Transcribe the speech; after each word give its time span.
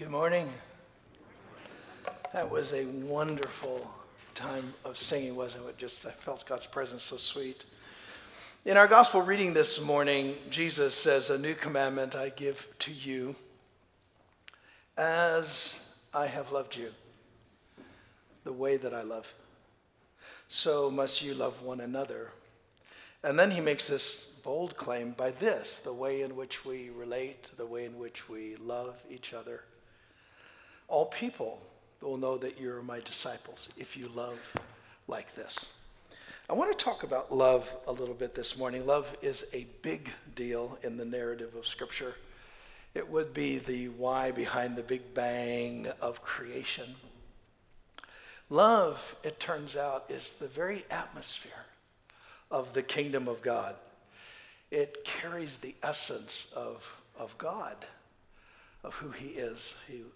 Good 0.00 0.08
morning. 0.08 0.48
That 2.32 2.50
was 2.50 2.72
a 2.72 2.86
wonderful 2.86 3.86
time 4.34 4.72
of 4.82 4.96
singing, 4.96 5.36
wasn't 5.36 5.68
it? 5.68 5.76
Just 5.76 6.06
I 6.06 6.10
felt 6.10 6.46
God's 6.46 6.64
presence 6.64 7.02
so 7.02 7.18
sweet. 7.18 7.66
In 8.64 8.78
our 8.78 8.86
gospel 8.86 9.20
reading 9.20 9.52
this 9.52 9.78
morning, 9.78 10.36
Jesus 10.48 10.94
says, 10.94 11.28
A 11.28 11.36
new 11.36 11.54
commandment 11.54 12.16
I 12.16 12.30
give 12.30 12.66
to 12.78 12.90
you, 12.90 13.36
as 14.96 15.92
I 16.14 16.28
have 16.28 16.50
loved 16.50 16.78
you, 16.78 16.92
the 18.44 18.54
way 18.54 18.78
that 18.78 18.94
I 18.94 19.02
love. 19.02 19.34
So 20.48 20.90
must 20.90 21.20
you 21.20 21.34
love 21.34 21.60
one 21.60 21.80
another. 21.80 22.30
And 23.22 23.38
then 23.38 23.50
he 23.50 23.60
makes 23.60 23.88
this 23.88 24.40
bold 24.42 24.78
claim 24.78 25.10
by 25.10 25.32
this 25.32 25.76
the 25.76 25.92
way 25.92 26.22
in 26.22 26.36
which 26.36 26.64
we 26.64 26.88
relate, 26.88 27.50
the 27.58 27.66
way 27.66 27.84
in 27.84 27.98
which 27.98 28.30
we 28.30 28.56
love 28.56 29.04
each 29.10 29.34
other. 29.34 29.64
All 30.90 31.06
people 31.06 31.60
will 32.02 32.16
know 32.16 32.36
that 32.38 32.60
you're 32.60 32.82
my 32.82 32.98
disciples 32.98 33.68
if 33.78 33.96
you 33.96 34.08
love 34.08 34.40
like 35.06 35.36
this. 35.36 35.84
I 36.48 36.52
want 36.54 36.76
to 36.76 36.84
talk 36.84 37.04
about 37.04 37.32
love 37.32 37.72
a 37.86 37.92
little 37.92 38.14
bit 38.14 38.34
this 38.34 38.58
morning. 38.58 38.84
Love 38.84 39.16
is 39.22 39.46
a 39.52 39.68
big 39.82 40.10
deal 40.34 40.78
in 40.82 40.96
the 40.96 41.04
narrative 41.04 41.54
of 41.54 41.64
Scripture. 41.64 42.16
It 42.92 43.08
would 43.08 43.32
be 43.32 43.58
the 43.58 43.86
why 43.90 44.32
behind 44.32 44.74
the 44.74 44.82
big 44.82 45.14
bang 45.14 45.86
of 46.00 46.22
creation. 46.22 46.96
Love, 48.48 49.14
it 49.22 49.38
turns 49.38 49.76
out, 49.76 50.06
is 50.08 50.34
the 50.34 50.48
very 50.48 50.84
atmosphere 50.90 51.66
of 52.50 52.72
the 52.72 52.82
kingdom 52.82 53.28
of 53.28 53.42
God. 53.42 53.76
It 54.72 55.04
carries 55.04 55.58
the 55.58 55.76
essence 55.84 56.52
of, 56.56 57.00
of 57.16 57.38
God, 57.38 57.76
of 58.82 58.94
who 58.94 59.10
he 59.10 59.28
is, 59.28 59.76
who, 59.86 60.06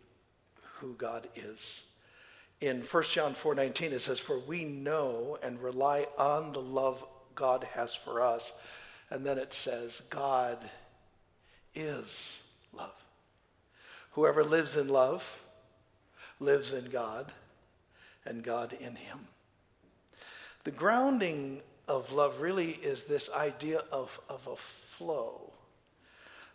who 0.81 0.95
God 0.95 1.29
is 1.35 1.85
in 2.61 2.83
1 2.83 3.03
John 3.05 3.35
4:19 3.35 3.93
it 3.93 4.01
says 4.01 4.19
for 4.19 4.39
we 4.39 4.65
know 4.65 5.39
and 5.43 5.63
rely 5.63 6.07
on 6.17 6.53
the 6.53 6.63
love 6.63 7.05
God 7.35 7.65
has 7.75 7.95
for 7.95 8.23
us 8.23 8.53
and 9.11 9.25
then 9.27 9.39
it 9.39 9.53
says 9.53 10.03
God 10.11 10.59
is 11.75 12.41
love. 12.73 12.95
Whoever 14.13 14.43
lives 14.45 14.77
in 14.77 14.89
love 14.89 15.43
lives 16.41 16.73
in 16.73 16.87
God 16.87 17.33
and 18.25 18.43
God 18.43 18.73
in 18.73 18.97
him. 18.97 19.29
The 20.65 20.71
grounding 20.71 21.61
of 21.87 22.13
love 22.13 22.41
really 22.41 22.71
is 22.71 23.05
this 23.05 23.31
idea 23.31 23.83
of, 23.93 24.19
of 24.29 24.47
a 24.47 24.57
flow. 24.57 25.53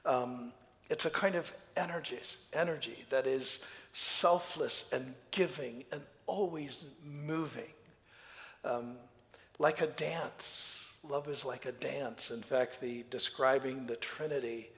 Um, 0.06 0.54
it's 0.90 1.06
a 1.06 1.10
kind 1.12 1.36
of 1.36 1.54
energy, 1.78 2.20
energy 2.52 3.06
that 3.10 3.28
is 3.28 3.60
selfless 3.94 4.92
and 4.92 5.14
giving 5.32 5.84
and 5.92 6.02
always 6.28 6.84
moving. 7.04 7.72
Um, 8.64 8.98
like 9.58 9.82
a 9.82 9.88
dance. 9.88 10.94
Love 11.08 11.28
is 11.28 11.46
like 11.46 11.66
a 11.66 11.72
dance. 11.72 12.32
In 12.32 12.42
fact, 12.42 12.82
the 12.82 13.04
describing 13.10 13.86
the 13.86 13.96
Trinity, 13.96 14.70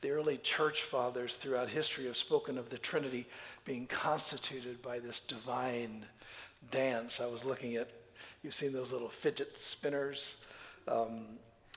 the 0.00 0.10
early 0.10 0.38
church 0.38 0.82
fathers 0.82 1.36
throughout 1.36 1.68
history 1.68 2.06
have 2.06 2.16
spoken 2.16 2.58
of 2.58 2.70
the 2.70 2.78
Trinity 2.78 3.26
being 3.64 3.86
constituted 3.86 4.82
by 4.82 4.98
this 4.98 5.20
divine 5.20 6.06
dance. 6.70 7.20
I 7.20 7.26
was 7.26 7.44
looking 7.44 7.76
at, 7.76 7.88
you've 8.42 8.54
seen 8.54 8.72
those 8.72 8.92
little 8.92 9.08
fidget 9.08 9.58
spinners. 9.58 10.44
Um, 10.86 11.26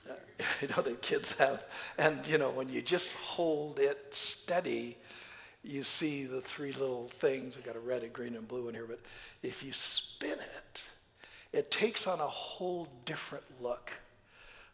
you 0.62 0.68
know, 0.68 0.82
that 0.82 1.02
kids 1.02 1.32
have. 1.38 1.64
And, 1.98 2.26
you 2.26 2.38
know, 2.38 2.50
when 2.50 2.68
you 2.68 2.82
just 2.82 3.14
hold 3.14 3.78
it 3.78 4.06
steady, 4.10 4.96
you 5.62 5.82
see 5.82 6.24
the 6.24 6.40
three 6.40 6.72
little 6.72 7.08
things. 7.08 7.56
We've 7.56 7.64
got 7.64 7.76
a 7.76 7.80
red, 7.80 8.02
a 8.02 8.08
green, 8.08 8.36
and 8.36 8.46
blue 8.46 8.68
in 8.68 8.74
here, 8.74 8.86
but 8.88 9.00
if 9.42 9.62
you 9.62 9.72
spin 9.72 10.38
it, 10.38 10.82
it 11.52 11.70
takes 11.70 12.06
on 12.06 12.20
a 12.20 12.26
whole 12.26 12.88
different 13.04 13.44
look. 13.60 13.92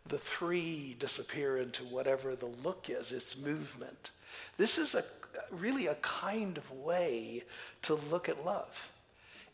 The 0.06 0.18
three 0.18 0.96
disappear 0.98 1.58
into 1.58 1.84
whatever 1.84 2.36
the 2.36 2.50
look 2.62 2.90
is, 2.90 3.12
its 3.12 3.38
movement. 3.38 4.10
This 4.58 4.76
is 4.76 4.94
a 4.94 5.02
really 5.50 5.86
a 5.86 5.94
kind 5.96 6.58
of 6.58 6.70
way 6.70 7.44
to 7.82 7.94
look 7.94 8.28
at 8.28 8.44
love. 8.44 8.90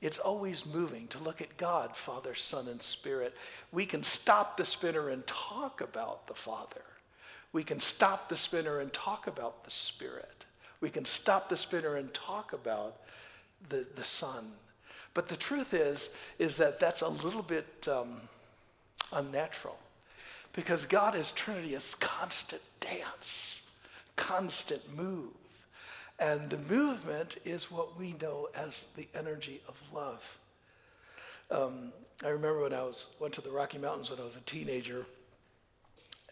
It's 0.01 0.19
always 0.19 0.65
moving 0.65 1.09
to 1.09 1.19
look 1.19 1.43
at 1.43 1.59
God, 1.59 1.95
Father, 1.95 2.35
Son, 2.35 2.69
and 2.69 2.81
Spirit. 2.81 3.37
We 3.71 3.85
can 3.85 4.03
stop 4.03 4.57
the 4.57 4.65
spinner 4.65 5.11
and 5.11 5.27
talk 5.27 5.81
about 5.81 6.27
the 6.27 6.35
Father. 6.35 6.83
We 7.53 7.65
can 7.65 7.81
stop 7.81 8.29
the 8.29 8.37
spinner 8.37 8.81
and 8.81 8.93
talk 8.93 9.27
about 9.27 9.65
the 9.65 9.71
Spirit. 9.71 10.47
We 10.81 10.91
can 10.91 11.05
stop 11.05 11.49
the 11.49 11.57
spinner 11.57 11.97
and 11.97 12.13
talk 12.15 12.53
about 12.53 12.97
the, 13.69 13.87
the 13.95 14.05
Son. 14.05 14.53
But 15.13 15.29
the 15.29 15.37
truth 15.37 15.75
is, 15.75 16.11
is 16.39 16.57
that 16.57 16.81
that's 16.81 17.03
a 17.03 17.09
little 17.09 17.43
bit 17.43 17.89
um, 17.91 18.21
unnatural 19.13 19.79
because 20.53 20.85
God 20.87 21.15
is 21.15 21.31
Trinity 21.33 21.75
is 21.75 21.95
constant 21.95 22.63
dance, 22.81 23.71
constant 24.17 24.97
move. 24.97 25.33
And 26.19 26.51
the 26.51 26.59
movement 26.59 27.39
is 27.45 27.71
what 27.71 27.99
we 27.99 28.15
know 28.21 28.49
as 28.55 28.87
the 28.97 29.09
energy 29.15 29.63
of 29.67 29.81
love. 29.93 30.39
Um, 31.51 31.93
I 32.25 32.29
remember 32.29 32.63
when 32.63 32.75
I 32.75 32.83
was 32.83 33.17
went 33.21 33.35
to 33.35 33.41
the 33.41 33.51
Rocky 33.51 33.79
Mountains 33.79 34.11
when 34.11 34.21
I 34.21 34.25
was 34.25 34.37
a 34.37 34.43
teenager, 34.43 35.07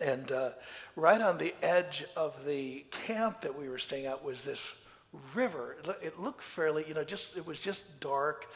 and 0.01 0.31
uh, 0.31 0.51
right 0.97 1.21
on 1.21 1.39
the 1.39 1.55
edge 1.63 2.05
of 2.17 2.45
the 2.45 2.85
camp 2.91 3.43
that 3.43 3.59
we 3.59 3.69
were 3.69 3.79
staying 3.79 4.07
at 4.07 4.25
was 4.25 4.45
this 4.45 4.61
river. 5.35 5.77
It 6.03 6.21
looked 6.21 6.43
fairly, 6.43 6.85
you 6.87 6.95
know, 6.95 7.05
just 7.05 7.37
it 7.37 7.47
was 7.47 7.59
just 7.59 8.01
dark, 8.01 8.47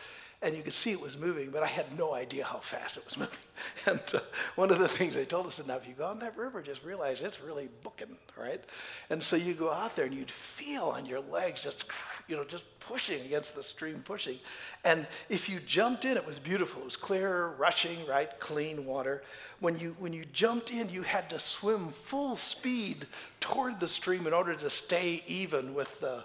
and 0.42 0.56
you 0.56 0.62
could 0.62 0.72
see 0.72 0.90
it 0.90 1.00
was 1.00 1.16
moving, 1.16 1.50
but 1.50 1.62
I 1.62 1.66
had 1.66 1.96
no 1.96 2.14
idea 2.14 2.44
how 2.44 2.58
fast 2.58 2.96
it 2.96 3.04
was 3.04 3.16
moving. 3.18 3.38
And 3.86 4.00
uh, 4.14 4.20
one 4.56 4.70
of 4.70 4.78
the 4.78 4.88
things 4.88 5.14
they 5.14 5.24
told 5.24 5.46
us 5.46 5.58
is 5.58 5.66
now, 5.66 5.76
if 5.76 5.86
you 5.86 5.94
go 5.94 6.06
on 6.06 6.18
that 6.18 6.36
river, 6.36 6.62
just 6.62 6.84
realize 6.84 7.22
it's 7.22 7.40
really 7.40 7.68
booking, 7.82 8.16
right? 8.38 8.62
And 9.08 9.22
so 9.22 9.36
you 9.36 9.54
go 9.54 9.70
out 9.70 9.96
there 9.96 10.06
and 10.06 10.14
you'd 10.14 10.30
feel 10.30 10.84
on 10.84 11.06
your 11.06 11.20
legs 11.20 11.62
just, 11.62 11.86
you 12.28 12.36
know, 12.36 12.44
just 12.44 12.64
pushing 12.80 13.20
against 13.22 13.54
the 13.54 13.62
stream, 13.62 14.02
pushing. 14.04 14.38
And 14.84 15.06
if 15.28 15.48
you 15.48 15.60
jumped 15.60 16.04
in, 16.04 16.16
it 16.16 16.26
was 16.26 16.38
beautiful. 16.38 16.82
It 16.82 16.86
was 16.86 16.96
clear, 16.96 17.48
rushing, 17.58 18.06
right, 18.06 18.38
clean 18.40 18.84
water. 18.84 19.22
When 19.60 19.78
you 19.78 19.96
when 19.98 20.12
you 20.12 20.24
jumped 20.32 20.72
in, 20.72 20.88
you 20.88 21.02
had 21.02 21.30
to 21.30 21.38
swim 21.38 21.88
full 21.88 22.36
speed 22.36 23.06
toward 23.40 23.80
the 23.80 23.88
stream 23.88 24.26
in 24.26 24.32
order 24.32 24.54
to 24.54 24.70
stay 24.70 25.22
even 25.26 25.74
with 25.74 26.00
the 26.00 26.24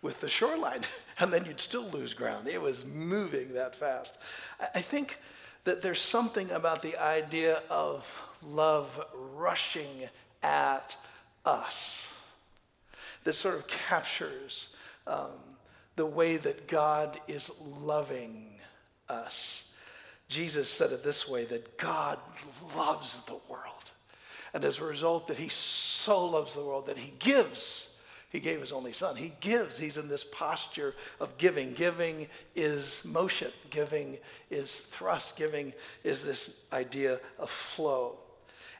with 0.00 0.20
the 0.20 0.28
shoreline, 0.28 0.82
and 1.18 1.32
then 1.32 1.44
you'd 1.44 1.60
still 1.60 1.88
lose 1.90 2.14
ground. 2.14 2.46
It 2.48 2.60
was 2.60 2.86
moving 2.86 3.54
that 3.54 3.74
fast. 3.74 4.16
I 4.74 4.80
think 4.80 5.18
that 5.64 5.82
there's 5.82 6.00
something 6.00 6.50
about 6.50 6.82
the 6.82 6.96
idea 6.96 7.62
of 7.68 8.22
love 8.42 9.04
rushing 9.34 10.08
at 10.42 10.96
us 11.44 12.14
that 13.24 13.34
sort 13.34 13.56
of 13.56 13.66
captures 13.66 14.68
um, 15.08 15.32
the 15.96 16.06
way 16.06 16.36
that 16.36 16.68
God 16.68 17.18
is 17.26 17.50
loving 17.60 18.60
us. 19.08 19.72
Jesus 20.28 20.68
said 20.68 20.92
it 20.92 21.02
this 21.02 21.28
way 21.28 21.44
that 21.46 21.78
God 21.78 22.18
loves 22.76 23.24
the 23.24 23.40
world. 23.48 23.90
And 24.54 24.64
as 24.64 24.78
a 24.78 24.84
result, 24.84 25.28
that 25.28 25.38
he 25.38 25.48
so 25.48 26.26
loves 26.26 26.54
the 26.54 26.62
world 26.62 26.86
that 26.86 26.98
he 26.98 27.12
gives 27.18 27.98
he 28.30 28.40
gave 28.40 28.60
his 28.60 28.72
only 28.72 28.92
son. 28.92 29.16
He 29.16 29.32
gives. 29.40 29.78
He's 29.78 29.96
in 29.96 30.08
this 30.08 30.24
posture 30.24 30.94
of 31.18 31.38
giving. 31.38 31.72
Giving 31.72 32.28
is 32.54 33.04
motion, 33.04 33.50
giving 33.70 34.18
is 34.50 34.76
thrust, 34.78 35.36
giving 35.36 35.72
is 36.04 36.22
this 36.22 36.64
idea 36.72 37.20
of 37.38 37.48
flow. 37.48 38.18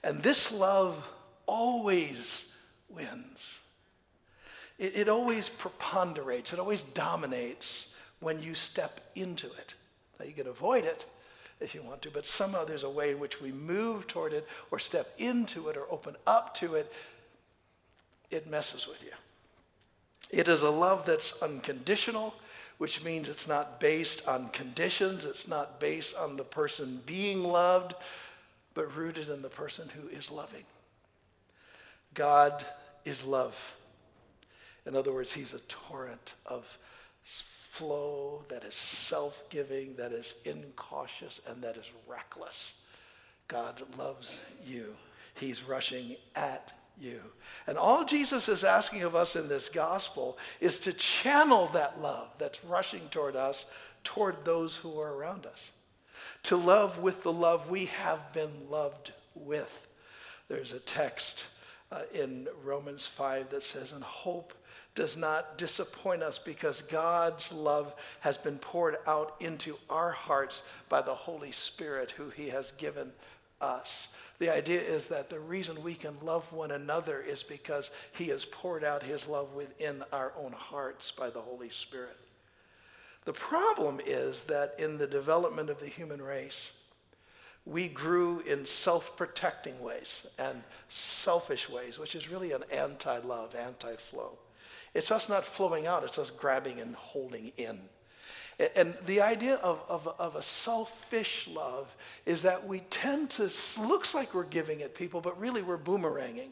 And 0.04 0.22
this 0.22 0.52
love 0.52 1.02
always 1.46 2.54
wins. 2.90 3.60
It, 4.78 4.96
it 4.96 5.08
always 5.08 5.48
preponderates, 5.48 6.52
it 6.52 6.58
always 6.58 6.82
dominates 6.82 7.94
when 8.20 8.42
you 8.42 8.54
step 8.54 9.00
into 9.14 9.46
it. 9.46 9.74
Now, 10.18 10.26
you 10.26 10.32
can 10.32 10.46
avoid 10.46 10.84
it 10.84 11.06
if 11.60 11.74
you 11.74 11.82
want 11.82 12.02
to, 12.02 12.10
but 12.10 12.26
somehow 12.26 12.64
there's 12.64 12.84
a 12.84 12.90
way 12.90 13.10
in 13.10 13.18
which 13.18 13.40
we 13.40 13.52
move 13.52 14.06
toward 14.06 14.32
it 14.32 14.46
or 14.70 14.78
step 14.78 15.08
into 15.18 15.68
it 15.68 15.76
or 15.76 15.86
open 15.90 16.16
up 16.26 16.54
to 16.54 16.74
it. 16.74 16.92
It 18.30 18.46
messes 18.48 18.86
with 18.86 19.02
you. 19.02 19.12
It 20.30 20.48
is 20.48 20.62
a 20.62 20.70
love 20.70 21.06
that's 21.06 21.42
unconditional, 21.42 22.34
which 22.76 23.02
means 23.04 23.28
it's 23.28 23.48
not 23.48 23.80
based 23.80 24.28
on 24.28 24.50
conditions, 24.50 25.24
it's 25.24 25.48
not 25.48 25.80
based 25.80 26.14
on 26.16 26.36
the 26.36 26.44
person 26.44 27.00
being 27.06 27.42
loved, 27.42 27.94
but 28.74 28.94
rooted 28.96 29.28
in 29.28 29.42
the 29.42 29.48
person 29.48 29.88
who 29.88 30.08
is 30.08 30.30
loving. 30.30 30.64
God 32.14 32.64
is 33.04 33.24
love. 33.24 33.74
In 34.88 34.96
other 34.96 35.12
words, 35.12 35.34
He's 35.34 35.54
a 35.54 35.60
torrent 35.60 36.34
of 36.46 36.78
flow 37.22 38.44
that 38.48 38.64
is 38.64 38.74
self 38.74 39.48
giving, 39.50 39.94
that 39.96 40.10
is 40.10 40.34
incautious, 40.44 41.40
and 41.46 41.62
that 41.62 41.76
is 41.76 41.88
reckless. 42.08 42.84
God 43.46 43.82
loves 43.96 44.38
you. 44.66 44.96
He's 45.34 45.62
rushing 45.62 46.16
at 46.34 46.72
you. 47.00 47.20
And 47.66 47.78
all 47.78 48.04
Jesus 48.04 48.48
is 48.48 48.64
asking 48.64 49.02
of 49.02 49.14
us 49.14 49.36
in 49.36 49.48
this 49.48 49.68
gospel 49.68 50.38
is 50.60 50.78
to 50.80 50.92
channel 50.92 51.68
that 51.68 52.00
love 52.00 52.30
that's 52.38 52.64
rushing 52.64 53.08
toward 53.10 53.36
us, 53.36 53.66
toward 54.02 54.44
those 54.44 54.76
who 54.76 54.98
are 55.00 55.14
around 55.14 55.46
us. 55.46 55.70
To 56.44 56.56
love 56.56 56.98
with 56.98 57.22
the 57.22 57.32
love 57.32 57.70
we 57.70 57.86
have 57.86 58.32
been 58.32 58.68
loved 58.68 59.12
with. 59.34 59.86
There's 60.48 60.72
a 60.72 60.80
text 60.80 61.46
uh, 61.92 62.02
in 62.12 62.48
Romans 62.64 63.06
5 63.06 63.50
that 63.50 63.62
says, 63.62 63.92
And 63.92 64.02
hope 64.02 64.52
does 64.98 65.16
not 65.16 65.56
disappoint 65.56 66.24
us 66.24 66.40
because 66.40 66.82
God's 66.82 67.52
love 67.52 67.94
has 68.18 68.36
been 68.36 68.58
poured 68.58 68.96
out 69.06 69.36
into 69.38 69.76
our 69.88 70.10
hearts 70.10 70.64
by 70.88 71.02
the 71.02 71.14
Holy 71.14 71.52
Spirit 71.52 72.10
who 72.10 72.30
he 72.30 72.48
has 72.48 72.72
given 72.72 73.12
us. 73.60 74.16
The 74.40 74.52
idea 74.52 74.80
is 74.80 75.06
that 75.06 75.30
the 75.30 75.38
reason 75.38 75.84
we 75.84 75.94
can 75.94 76.16
love 76.20 76.52
one 76.52 76.72
another 76.72 77.20
is 77.20 77.44
because 77.44 77.92
he 78.12 78.26
has 78.30 78.44
poured 78.44 78.82
out 78.82 79.04
his 79.04 79.28
love 79.28 79.54
within 79.54 80.02
our 80.12 80.32
own 80.36 80.50
hearts 80.50 81.12
by 81.12 81.30
the 81.30 81.42
Holy 81.42 81.70
Spirit. 81.70 82.16
The 83.24 83.32
problem 83.32 84.00
is 84.04 84.44
that 84.44 84.74
in 84.80 84.98
the 84.98 85.06
development 85.06 85.70
of 85.70 85.78
the 85.78 85.86
human 85.86 86.20
race, 86.20 86.72
we 87.64 87.86
grew 87.86 88.40
in 88.40 88.66
self 88.66 89.16
protecting 89.16 89.80
ways 89.80 90.34
and 90.40 90.64
selfish 90.88 91.68
ways, 91.68 92.00
which 92.00 92.16
is 92.16 92.28
really 92.28 92.50
an 92.50 92.64
anti 92.72 93.18
love, 93.18 93.54
anti 93.54 93.94
flow. 93.94 94.38
It's 94.98 95.12
us 95.12 95.28
not 95.28 95.44
flowing 95.44 95.86
out, 95.86 96.02
it's 96.02 96.18
us 96.18 96.28
grabbing 96.28 96.80
and 96.80 96.96
holding 96.96 97.52
in. 97.56 97.78
And 98.74 98.96
the 99.06 99.20
idea 99.20 99.54
of, 99.54 99.80
of, 99.88 100.08
of, 100.18 100.34
a 100.34 100.42
selfish 100.42 101.46
love 101.46 101.86
is 102.26 102.42
that 102.42 102.66
we 102.66 102.80
tend 102.80 103.30
to, 103.30 103.48
looks 103.78 104.12
like 104.12 104.34
we're 104.34 104.42
giving 104.42 104.82
at 104.82 104.96
people, 104.96 105.20
but 105.20 105.38
really 105.40 105.62
we're 105.62 105.78
boomeranging. 105.78 106.48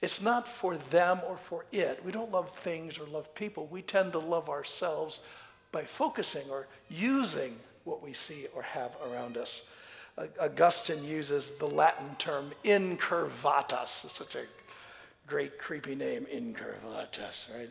It's 0.00 0.22
not 0.22 0.48
for 0.48 0.78
them 0.78 1.20
or 1.28 1.36
for 1.36 1.66
it. 1.70 2.02
We 2.02 2.12
don't 2.12 2.32
love 2.32 2.48
things 2.48 2.98
or 2.98 3.04
love 3.04 3.34
people. 3.34 3.66
We 3.70 3.82
tend 3.82 4.12
to 4.12 4.20
love 4.20 4.48
ourselves 4.48 5.20
by 5.70 5.82
focusing 5.82 6.48
or 6.50 6.68
using 6.88 7.56
what 7.84 8.02
we 8.02 8.14
see 8.14 8.46
or 8.54 8.62
have 8.62 8.96
around 9.06 9.36
us. 9.36 9.70
Augustine 10.40 11.04
uses 11.04 11.58
the 11.58 11.68
Latin 11.68 12.16
term 12.16 12.52
incurvatus. 12.64 14.06
It's 14.06 14.16
such 14.16 14.34
a 14.34 14.44
great 15.26 15.58
creepy 15.58 15.94
name, 15.94 16.26
incurvatus, 16.32 17.46
right? 17.54 17.70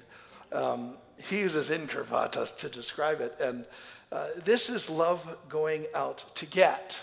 Um, 0.51 0.97
he 1.17 1.39
uses 1.39 1.69
incurvatus 1.69 2.55
to 2.57 2.69
describe 2.69 3.21
it. 3.21 3.35
And 3.39 3.65
uh, 4.11 4.27
this 4.43 4.69
is 4.69 4.89
love 4.89 5.37
going 5.49 5.85
out 5.93 6.25
to 6.35 6.45
get. 6.45 7.01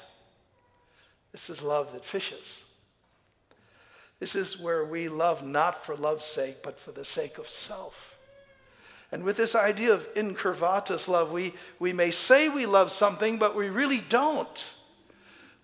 This 1.33 1.49
is 1.49 1.63
love 1.63 1.93
that 1.93 2.05
fishes. 2.05 2.65
This 4.21 4.37
is 4.37 4.61
where 4.61 4.85
we 4.85 5.09
love 5.09 5.45
not 5.45 5.85
for 5.85 5.97
love's 5.97 6.25
sake, 6.25 6.63
but 6.63 6.79
for 6.79 6.93
the 6.93 7.05
sake 7.05 7.39
of 7.39 7.49
self. 7.49 8.17
And 9.11 9.25
with 9.25 9.37
this 9.37 9.55
idea 9.55 9.93
of 9.93 10.15
incurvatus 10.15 11.09
love, 11.09 11.33
we, 11.33 11.53
we 11.79 11.93
may 11.93 12.11
say 12.11 12.49
we 12.49 12.65
love 12.65 12.91
something, 12.93 13.39
but 13.39 13.57
we 13.57 13.69
really 13.69 14.03
don't. 14.09 14.75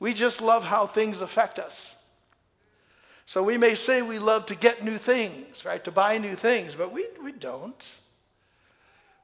We 0.01 0.13
just 0.13 0.43
love 0.43 0.65
how 0.65 0.87
things 0.87 1.21
affect 1.21 1.59
us. 1.59 1.98
So 3.29 3.43
we 3.43 3.59
may 3.59 3.75
say 3.75 4.01
we 4.01 4.19
love 4.19 4.47
to 4.47 4.55
get 4.55 4.83
new 4.83 4.97
things, 4.97 5.67
right? 5.67 5.85
To 5.85 5.91
buy 5.91 6.17
new 6.17 6.35
things, 6.35 6.75
but 6.75 6.93
we, 6.93 7.05
we 7.23 7.31
don't. 7.31 7.93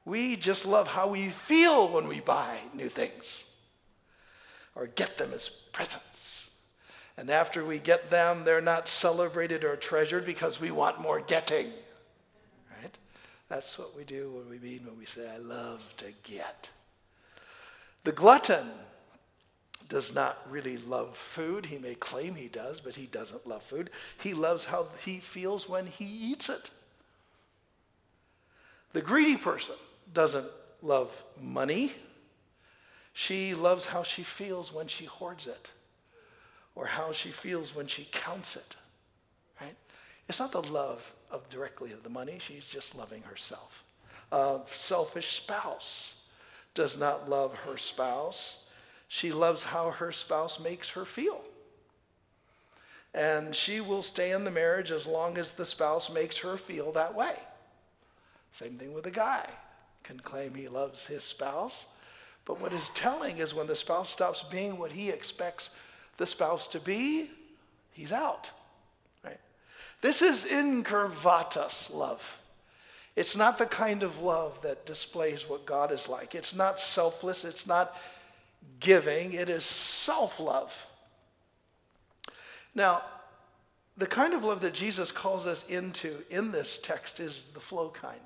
We 0.05 0.35
just 0.35 0.63
love 0.63 0.89
how 0.89 1.07
we 1.07 1.29
feel 1.29 1.87
when 1.89 2.07
we 2.07 2.19
buy 2.19 2.59
new 2.75 2.87
things 2.87 3.45
or 4.75 4.85
get 4.85 5.17
them 5.17 5.31
as 5.33 5.49
presents. 5.49 6.51
And 7.17 7.31
after 7.31 7.65
we 7.65 7.79
get 7.79 8.11
them, 8.11 8.45
they're 8.45 8.61
not 8.61 8.87
celebrated 8.87 9.63
or 9.63 9.75
treasured 9.75 10.23
because 10.23 10.61
we 10.61 10.69
want 10.69 11.01
more 11.01 11.19
getting. 11.19 11.71
Right? 12.79 12.95
That's 13.49 13.79
what 13.79 13.97
we 13.97 14.03
do 14.03 14.29
when 14.29 14.47
we 14.51 14.59
mean 14.59 14.85
when 14.85 14.99
we 14.99 15.07
say, 15.07 15.27
I 15.27 15.37
love 15.37 15.81
to 15.97 16.13
get. 16.21 16.69
The 18.03 18.11
glutton 18.11 18.69
does 19.89 20.15
not 20.15 20.37
really 20.49 20.77
love 20.77 21.15
food. 21.15 21.67
He 21.67 21.77
may 21.77 21.95
claim 21.95 22.35
he 22.35 22.47
does, 22.47 22.79
but 22.79 22.95
he 22.95 23.05
doesn't 23.05 23.47
love 23.47 23.63
food. 23.63 23.89
He 24.21 24.33
loves 24.33 24.65
how 24.65 24.87
he 25.03 25.19
feels 25.19 25.69
when 25.69 25.85
he 25.85 26.05
eats 26.05 26.49
it. 26.49 26.69
The 28.93 29.01
greedy 29.01 29.37
person 29.37 29.75
doesn't 30.13 30.47
love 30.81 31.23
money. 31.41 31.91
She 33.13 33.53
loves 33.53 33.87
how 33.87 34.03
she 34.03 34.23
feels 34.23 34.73
when 34.73 34.87
she 34.87 35.05
hoards 35.05 35.47
it 35.47 35.71
or 36.75 36.85
how 36.85 37.11
she 37.11 37.29
feels 37.29 37.75
when 37.75 37.87
she 37.87 38.07
counts 38.11 38.55
it. 38.55 38.75
Right? 39.59 39.75
It's 40.27 40.39
not 40.39 40.51
the 40.51 40.61
love 40.61 41.13
of 41.31 41.47
directly 41.49 41.91
of 41.91 42.03
the 42.03 42.09
money, 42.09 42.37
she's 42.39 42.65
just 42.65 42.95
loving 42.95 43.23
herself. 43.23 43.83
A 44.31 44.59
selfish 44.67 45.37
spouse 45.37 46.29
does 46.73 46.97
not 46.97 47.29
love 47.29 47.53
her 47.53 47.77
spouse 47.77 48.64
she 49.07 49.31
loves 49.31 49.65
how 49.65 49.91
her 49.91 50.11
spouse 50.11 50.59
makes 50.59 50.91
her 50.91 51.05
feel. 51.05 51.41
And 53.13 53.55
she 53.55 53.79
will 53.79 54.03
stay 54.03 54.31
in 54.31 54.43
the 54.43 54.51
marriage 54.51 54.91
as 54.91 55.07
long 55.07 55.37
as 55.37 55.53
the 55.53 55.65
spouse 55.65 56.11
makes 56.11 56.39
her 56.39 56.57
feel 56.57 56.91
that 56.91 57.15
way. 57.15 57.35
Same 58.51 58.77
thing 58.77 58.93
with 58.93 59.05
a 59.05 59.11
guy. 59.11 59.47
Can 60.03 60.19
claim 60.19 60.53
he 60.53 60.67
loves 60.67 61.07
his 61.07 61.23
spouse, 61.23 61.87
but 62.45 62.61
what 62.61 62.73
is 62.73 62.89
telling 62.89 63.39
is 63.39 63.55
when 63.55 63.67
the 63.67 63.75
spouse 63.75 64.09
stops 64.09 64.43
being 64.43 64.77
what 64.77 64.91
he 64.91 65.09
expects 65.09 65.71
the 66.17 66.25
spouse 66.25 66.67
to 66.67 66.79
be, 66.79 67.29
he's 67.91 68.13
out. 68.13 68.51
Right? 69.23 69.39
This 70.01 70.21
is 70.21 70.45
incurvatus 70.45 71.93
love. 71.93 72.39
It's 73.15 73.35
not 73.35 73.57
the 73.57 73.65
kind 73.65 74.03
of 74.03 74.19
love 74.19 74.61
that 74.61 74.85
displays 74.85 75.49
what 75.49 75.65
God 75.65 75.91
is 75.91 76.09
like. 76.09 76.35
It's 76.35 76.53
not 76.53 76.79
selfless. 76.79 77.45
It's 77.45 77.65
not 77.65 77.95
giving, 78.79 79.33
it 79.33 79.49
is 79.49 79.63
self 79.63 80.39
love. 80.39 80.87
Now, 82.73 83.03
the 83.97 84.07
kind 84.07 84.33
of 84.33 84.43
love 84.43 84.61
that 84.61 84.73
Jesus 84.73 85.11
calls 85.11 85.47
us 85.47 85.67
into 85.67 86.17
in 86.29 86.51
this 86.51 86.77
text 86.77 87.19
is 87.19 87.43
the 87.53 87.59
flow 87.59 87.89
kind. 87.89 88.19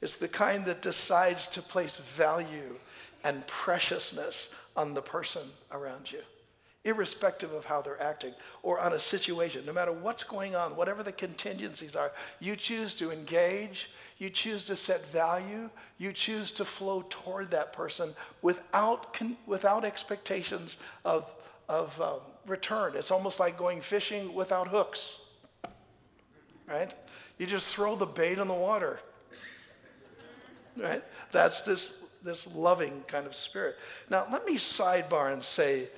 It's 0.00 0.16
the 0.16 0.28
kind 0.28 0.64
that 0.64 0.80
decides 0.80 1.46
to 1.48 1.62
place 1.62 1.98
value 1.98 2.78
and 3.22 3.46
preciousness 3.46 4.58
on 4.76 4.94
the 4.94 5.02
person 5.02 5.42
around 5.70 6.10
you, 6.10 6.20
irrespective 6.84 7.52
of 7.52 7.66
how 7.66 7.82
they're 7.82 8.02
acting 8.02 8.32
or 8.62 8.80
on 8.80 8.94
a 8.94 8.98
situation. 8.98 9.66
No 9.66 9.74
matter 9.74 9.92
what's 9.92 10.24
going 10.24 10.56
on, 10.56 10.76
whatever 10.76 11.02
the 11.02 11.12
contingencies 11.12 11.94
are, 11.94 12.12
you 12.40 12.56
choose 12.56 12.94
to 12.94 13.10
engage, 13.10 13.90
you 14.20 14.28
choose 14.28 14.64
to 14.64 14.76
set 14.76 15.04
value. 15.06 15.70
You 15.96 16.12
choose 16.12 16.52
to 16.52 16.64
flow 16.66 17.04
toward 17.08 17.50
that 17.52 17.72
person 17.72 18.14
without, 18.42 19.18
without 19.46 19.82
expectations 19.82 20.76
of, 21.06 21.32
of 21.70 21.98
um, 22.00 22.20
return. 22.46 22.92
It's 22.96 23.10
almost 23.10 23.40
like 23.40 23.56
going 23.56 23.80
fishing 23.80 24.34
without 24.34 24.68
hooks, 24.68 25.22
right? 26.68 26.92
You 27.38 27.46
just 27.46 27.74
throw 27.74 27.96
the 27.96 28.04
bait 28.04 28.38
in 28.38 28.46
the 28.48 28.54
water, 28.54 29.00
right? 30.76 31.02
That's 31.32 31.62
this, 31.62 32.04
this 32.22 32.54
loving 32.54 33.02
kind 33.06 33.26
of 33.26 33.34
spirit. 33.34 33.78
Now, 34.10 34.26
let 34.30 34.44
me 34.44 34.56
sidebar 34.56 35.32
and 35.32 35.42
say 35.42 35.88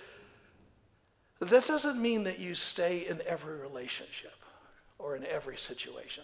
that 1.41 1.67
doesn't 1.67 2.01
mean 2.01 2.23
that 2.23 2.39
you 2.39 2.55
stay 2.55 3.05
in 3.05 3.21
every 3.27 3.59
relationship 3.59 4.37
or 5.01 5.17
in 5.17 5.25
every 5.25 5.57
situation. 5.57 6.23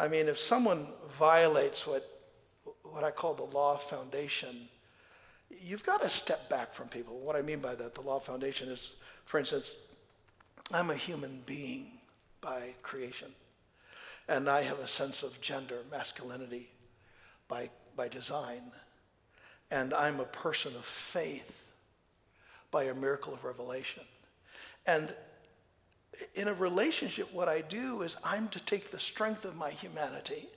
I 0.00 0.08
mean, 0.08 0.28
if 0.28 0.38
someone 0.38 0.86
violates 1.18 1.86
what, 1.86 2.08
what 2.84 3.04
I 3.04 3.10
call 3.10 3.34
the 3.34 3.42
law 3.42 3.74
of 3.74 3.82
foundation, 3.82 4.66
you've 5.50 5.84
got 5.84 6.00
to 6.00 6.08
step 6.08 6.48
back 6.48 6.72
from 6.72 6.88
people. 6.88 7.18
What 7.18 7.36
I 7.36 7.42
mean 7.42 7.58
by 7.58 7.74
that, 7.74 7.94
the 7.94 8.00
law 8.00 8.16
of 8.16 8.24
foundation 8.24 8.70
is, 8.70 8.96
for 9.26 9.38
instance, 9.38 9.74
I'm 10.72 10.88
a 10.88 10.94
human 10.94 11.42
being 11.44 11.98
by 12.40 12.70
creation. 12.82 13.28
And 14.26 14.48
I 14.48 14.62
have 14.62 14.78
a 14.78 14.86
sense 14.86 15.22
of 15.22 15.38
gender, 15.42 15.80
masculinity 15.90 16.70
by, 17.46 17.68
by 17.94 18.08
design. 18.08 18.72
And 19.70 19.92
I'm 19.92 20.18
a 20.18 20.24
person 20.24 20.74
of 20.76 20.84
faith 20.86 21.70
by 22.70 22.84
a 22.84 22.94
miracle 22.94 23.34
of 23.34 23.44
revelation. 23.44 24.04
And 24.86 25.14
in 26.34 26.48
a 26.48 26.54
relationship, 26.54 27.32
what 27.32 27.48
I 27.48 27.60
do 27.60 28.02
is 28.02 28.16
I'm 28.24 28.48
to 28.48 28.60
take 28.60 28.90
the 28.90 28.98
strength 28.98 29.44
of 29.44 29.56
my 29.56 29.70
humanity, 29.70 30.48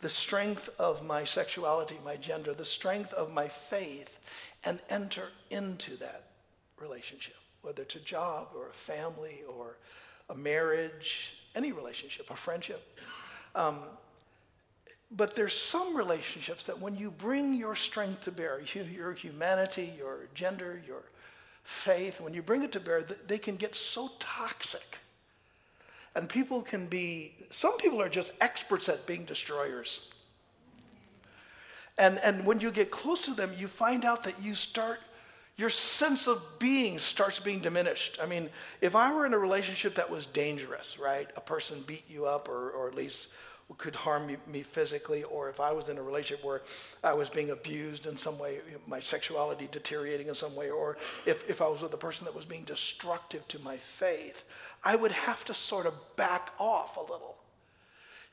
the 0.00 0.10
strength 0.10 0.70
of 0.78 1.04
my 1.04 1.24
sexuality, 1.24 1.98
my 2.04 2.16
gender, 2.16 2.54
the 2.54 2.64
strength 2.64 3.12
of 3.12 3.32
my 3.32 3.48
faith, 3.48 4.18
and 4.64 4.80
enter 4.88 5.28
into 5.50 5.96
that 5.98 6.24
relationship, 6.78 7.36
whether 7.62 7.82
it's 7.82 7.96
a 7.96 8.00
job 8.00 8.48
or 8.54 8.68
a 8.68 8.74
family 8.74 9.42
or 9.48 9.76
a 10.28 10.34
marriage, 10.34 11.34
any 11.54 11.72
relationship, 11.72 12.30
a 12.30 12.36
friendship. 12.36 12.98
Um, 13.54 13.78
but 15.10 15.34
there's 15.34 15.54
some 15.54 15.96
relationships 15.96 16.64
that 16.66 16.80
when 16.80 16.96
you 16.96 17.10
bring 17.10 17.54
your 17.54 17.74
strength 17.74 18.22
to 18.22 18.32
bear, 18.32 18.60
your 18.74 19.12
humanity, 19.12 19.92
your 19.98 20.28
gender, 20.34 20.80
your 20.86 21.02
faith, 21.62 22.20
when 22.20 22.34
you 22.34 22.42
bring 22.42 22.62
it 22.62 22.72
to 22.72 22.80
bear, 22.80 23.02
they 23.02 23.38
can 23.38 23.56
get 23.56 23.74
so 23.74 24.10
toxic. 24.18 24.98
And 26.14 26.28
people 26.28 26.62
can 26.62 26.86
be, 26.86 27.34
some 27.50 27.76
people 27.78 28.02
are 28.02 28.08
just 28.08 28.32
experts 28.40 28.88
at 28.88 29.06
being 29.06 29.24
destroyers. 29.24 30.12
And, 31.98 32.18
and 32.18 32.44
when 32.44 32.60
you 32.60 32.70
get 32.70 32.90
close 32.90 33.20
to 33.26 33.34
them, 33.34 33.50
you 33.56 33.68
find 33.68 34.04
out 34.04 34.24
that 34.24 34.42
you 34.42 34.54
start, 34.54 34.98
your 35.56 35.70
sense 35.70 36.26
of 36.26 36.42
being 36.58 36.98
starts 36.98 37.38
being 37.38 37.60
diminished. 37.60 38.18
I 38.20 38.26
mean, 38.26 38.48
if 38.80 38.96
I 38.96 39.12
were 39.12 39.26
in 39.26 39.34
a 39.34 39.38
relationship 39.38 39.94
that 39.96 40.10
was 40.10 40.26
dangerous, 40.26 40.98
right? 40.98 41.28
A 41.36 41.40
person 41.40 41.84
beat 41.86 42.04
you 42.08 42.26
up 42.26 42.48
or, 42.48 42.70
or 42.70 42.88
at 42.88 42.94
least 42.94 43.28
could 43.78 43.94
harm 43.94 44.36
me, 44.46 44.62
physically, 44.62 45.22
or 45.24 45.48
if 45.48 45.60
I 45.60 45.72
was 45.72 45.88
in 45.88 45.98
a 45.98 46.02
relationship 46.02 46.44
where 46.44 46.62
I 47.02 47.14
was 47.14 47.28
being 47.28 47.50
abused 47.50 48.06
in 48.06 48.16
some 48.16 48.38
way, 48.38 48.58
my 48.86 49.00
sexuality 49.00 49.68
deteriorating 49.70 50.28
in 50.28 50.34
some 50.34 50.54
way, 50.54 50.70
or 50.70 50.96
if, 51.26 51.48
if 51.48 51.62
I 51.62 51.68
was 51.68 51.82
with 51.82 51.92
a 51.94 51.98
person 51.98 52.24
that 52.26 52.34
was 52.34 52.44
being 52.44 52.64
destructive 52.64 53.46
to 53.48 53.58
my 53.60 53.76
faith, 53.76 54.44
I 54.84 54.96
would 54.96 55.12
have 55.12 55.44
to 55.46 55.54
sort 55.54 55.86
of 55.86 55.94
back 56.16 56.52
off 56.58 56.96
a 56.96 57.00
little. 57.00 57.39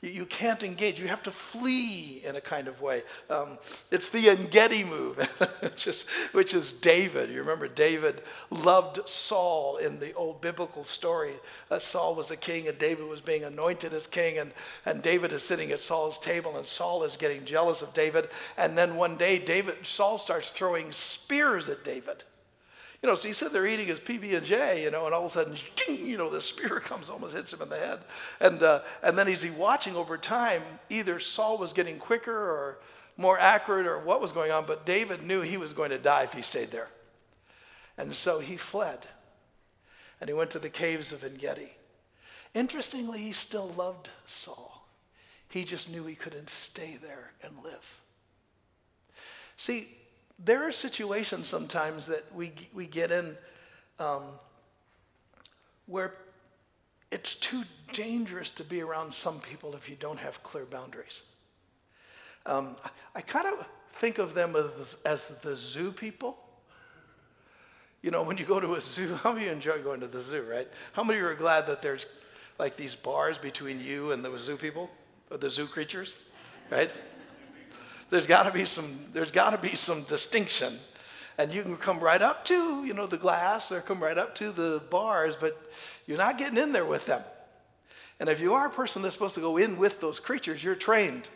You, 0.01 0.09
you 0.09 0.25
can't 0.25 0.63
engage. 0.63 0.99
You 0.99 1.07
have 1.07 1.23
to 1.23 1.31
flee 1.31 2.21
in 2.23 2.35
a 2.35 2.41
kind 2.41 2.67
of 2.67 2.81
way. 2.81 3.03
Um, 3.29 3.57
it's 3.91 4.09
the 4.09 4.29
Engedi 4.29 4.83
move, 4.83 5.17
which, 5.61 5.87
is, 5.87 6.03
which 6.31 6.53
is 6.53 6.71
David. 6.71 7.29
You 7.29 7.39
remember 7.39 7.67
David 7.67 8.21
loved 8.49 9.07
Saul 9.09 9.77
in 9.77 9.99
the 9.99 10.13
old 10.13 10.41
biblical 10.41 10.83
story. 10.83 11.33
Uh, 11.71 11.79
Saul 11.79 12.15
was 12.15 12.31
a 12.31 12.37
king 12.37 12.67
and 12.67 12.77
David 12.77 13.07
was 13.07 13.21
being 13.21 13.43
anointed 13.43 13.93
as 13.93 14.07
king, 14.07 14.37
and, 14.37 14.51
and 14.85 15.01
David 15.01 15.33
is 15.33 15.43
sitting 15.43 15.71
at 15.71 15.81
Saul's 15.81 16.17
table, 16.17 16.57
and 16.57 16.67
Saul 16.67 17.03
is 17.03 17.17
getting 17.17 17.45
jealous 17.45 17.81
of 17.81 17.93
David. 17.93 18.29
And 18.57 18.77
then 18.77 18.95
one 18.95 19.17
day, 19.17 19.39
David 19.39 19.85
Saul 19.85 20.17
starts 20.17 20.51
throwing 20.51 20.91
spears 20.91 21.69
at 21.69 21.83
David. 21.83 22.23
You 23.01 23.09
know, 23.09 23.15
so 23.15 23.27
he 23.27 23.33
said 23.33 23.51
they're 23.51 23.67
eating 23.67 23.87
his 23.87 23.99
PB 23.99 24.37
and 24.37 24.45
J, 24.45 24.83
you 24.83 24.91
know, 24.91 25.05
and 25.05 25.13
all 25.13 25.25
of 25.25 25.27
a 25.27 25.29
sudden, 25.29 25.55
ding, 25.85 26.05
you 26.05 26.17
know, 26.17 26.29
the 26.29 26.41
spear 26.41 26.79
comes, 26.83 27.09
almost 27.09 27.35
hits 27.35 27.53
him 27.53 27.61
in 27.61 27.69
the 27.69 27.77
head, 27.77 27.99
and 28.39 28.63
uh, 28.63 28.81
and 29.03 29.17
then 29.17 29.27
as 29.27 29.43
he 29.43 29.51
watching 29.51 29.95
over 29.95 30.17
time, 30.17 30.63
either 30.89 31.19
Saul 31.19 31.57
was 31.57 31.73
getting 31.73 31.99
quicker 31.99 32.35
or 32.35 32.79
more 33.15 33.39
accurate 33.39 33.85
or 33.85 33.99
what 33.99 34.21
was 34.21 34.31
going 34.31 34.51
on, 34.51 34.65
but 34.65 34.85
David 34.85 35.23
knew 35.23 35.41
he 35.41 35.57
was 35.57 35.73
going 35.73 35.89
to 35.89 35.97
die 35.97 36.23
if 36.23 36.33
he 36.33 36.41
stayed 36.41 36.71
there, 36.71 36.89
and 37.97 38.15
so 38.15 38.39
he 38.39 38.57
fled, 38.57 39.05
and 40.19 40.27
he 40.27 40.33
went 40.33 40.49
to 40.51 40.59
the 40.59 40.69
caves 40.69 41.13
of 41.13 41.23
Engedi. 41.23 41.71
Interestingly, 42.55 43.19
he 43.19 43.31
still 43.31 43.67
loved 43.77 44.09
Saul. 44.25 44.87
He 45.49 45.63
just 45.63 45.91
knew 45.91 46.05
he 46.05 46.15
couldn't 46.15 46.49
stay 46.49 46.97
there 47.01 47.31
and 47.43 47.53
live. 47.63 48.01
See, 49.55 49.87
there 50.39 50.67
are 50.67 50.71
situations 50.71 51.47
sometimes 51.47 52.07
that 52.07 52.23
we, 52.33 52.53
we 52.73 52.85
get 52.85 53.11
in 53.11 53.35
um, 53.99 54.23
where 55.87 56.13
it's 57.11 57.35
too 57.35 57.63
dangerous 57.93 58.49
to 58.51 58.63
be 58.63 58.81
around 58.81 59.13
some 59.13 59.39
people 59.39 59.73
if 59.75 59.89
you 59.89 59.95
don't 59.95 60.19
have 60.19 60.43
clear 60.43 60.65
boundaries. 60.65 61.23
Um, 62.45 62.75
I, 62.83 62.89
I 63.15 63.21
kind 63.21 63.47
of 63.47 63.65
think 63.93 64.19
of 64.19 64.33
them 64.33 64.55
as, 64.55 64.97
as 65.05 65.27
the 65.39 65.55
zoo 65.55 65.91
people. 65.91 66.37
You 68.01 68.11
know, 68.11 68.23
when 68.23 68.37
you 68.37 68.45
go 68.45 68.59
to 68.59 68.75
a 68.75 68.81
zoo, 68.81 69.15
how 69.23 69.31
many 69.31 69.45
of 69.45 69.51
you 69.51 69.55
enjoy 69.55 69.81
going 69.81 70.01
to 70.01 70.07
the 70.07 70.21
zoo, 70.21 70.45
right? 70.49 70.67
How 70.93 71.03
many 71.03 71.19
of 71.19 71.23
you 71.23 71.29
are 71.29 71.35
glad 71.35 71.67
that 71.67 71.81
there's 71.81 72.05
like 72.59 72.75
these 72.75 72.95
bars 72.95 73.37
between 73.37 73.79
you 73.79 74.11
and 74.11 74.23
the 74.23 74.37
zoo 74.37 74.57
people, 74.57 74.89
or 75.29 75.37
the 75.37 75.49
zoo 75.49 75.67
creatures, 75.67 76.15
right? 76.69 76.91
There's 78.09 78.27
got 78.27 78.43
to 78.43 78.51
be 78.51 78.65
some 78.65 78.99
there's 79.13 79.31
got 79.31 79.51
to 79.51 79.57
be 79.57 79.75
some 79.75 80.03
distinction. 80.03 80.77
And 81.39 81.51
you 81.51 81.61
can 81.61 81.77
come 81.77 81.99
right 81.99 82.21
up 82.21 82.45
to 82.45 82.85
you 82.85 82.93
know 82.93 83.07
the 83.07 83.17
glass 83.17 83.71
or 83.71 83.81
come 83.81 84.01
right 84.01 84.17
up 84.17 84.35
to 84.35 84.51
the 84.51 84.81
bars 84.89 85.35
but 85.35 85.69
you're 86.05 86.17
not 86.17 86.37
getting 86.37 86.57
in 86.57 86.71
there 86.71 86.85
with 86.85 87.05
them. 87.05 87.21
And 88.19 88.29
if 88.29 88.39
you 88.39 88.53
are 88.53 88.67
a 88.67 88.71
person 88.71 89.01
that's 89.01 89.13
supposed 89.13 89.35
to 89.35 89.41
go 89.41 89.57
in 89.57 89.77
with 89.77 89.99
those 89.99 90.19
creatures 90.19 90.63
you're 90.63 90.75
trained. 90.75 91.27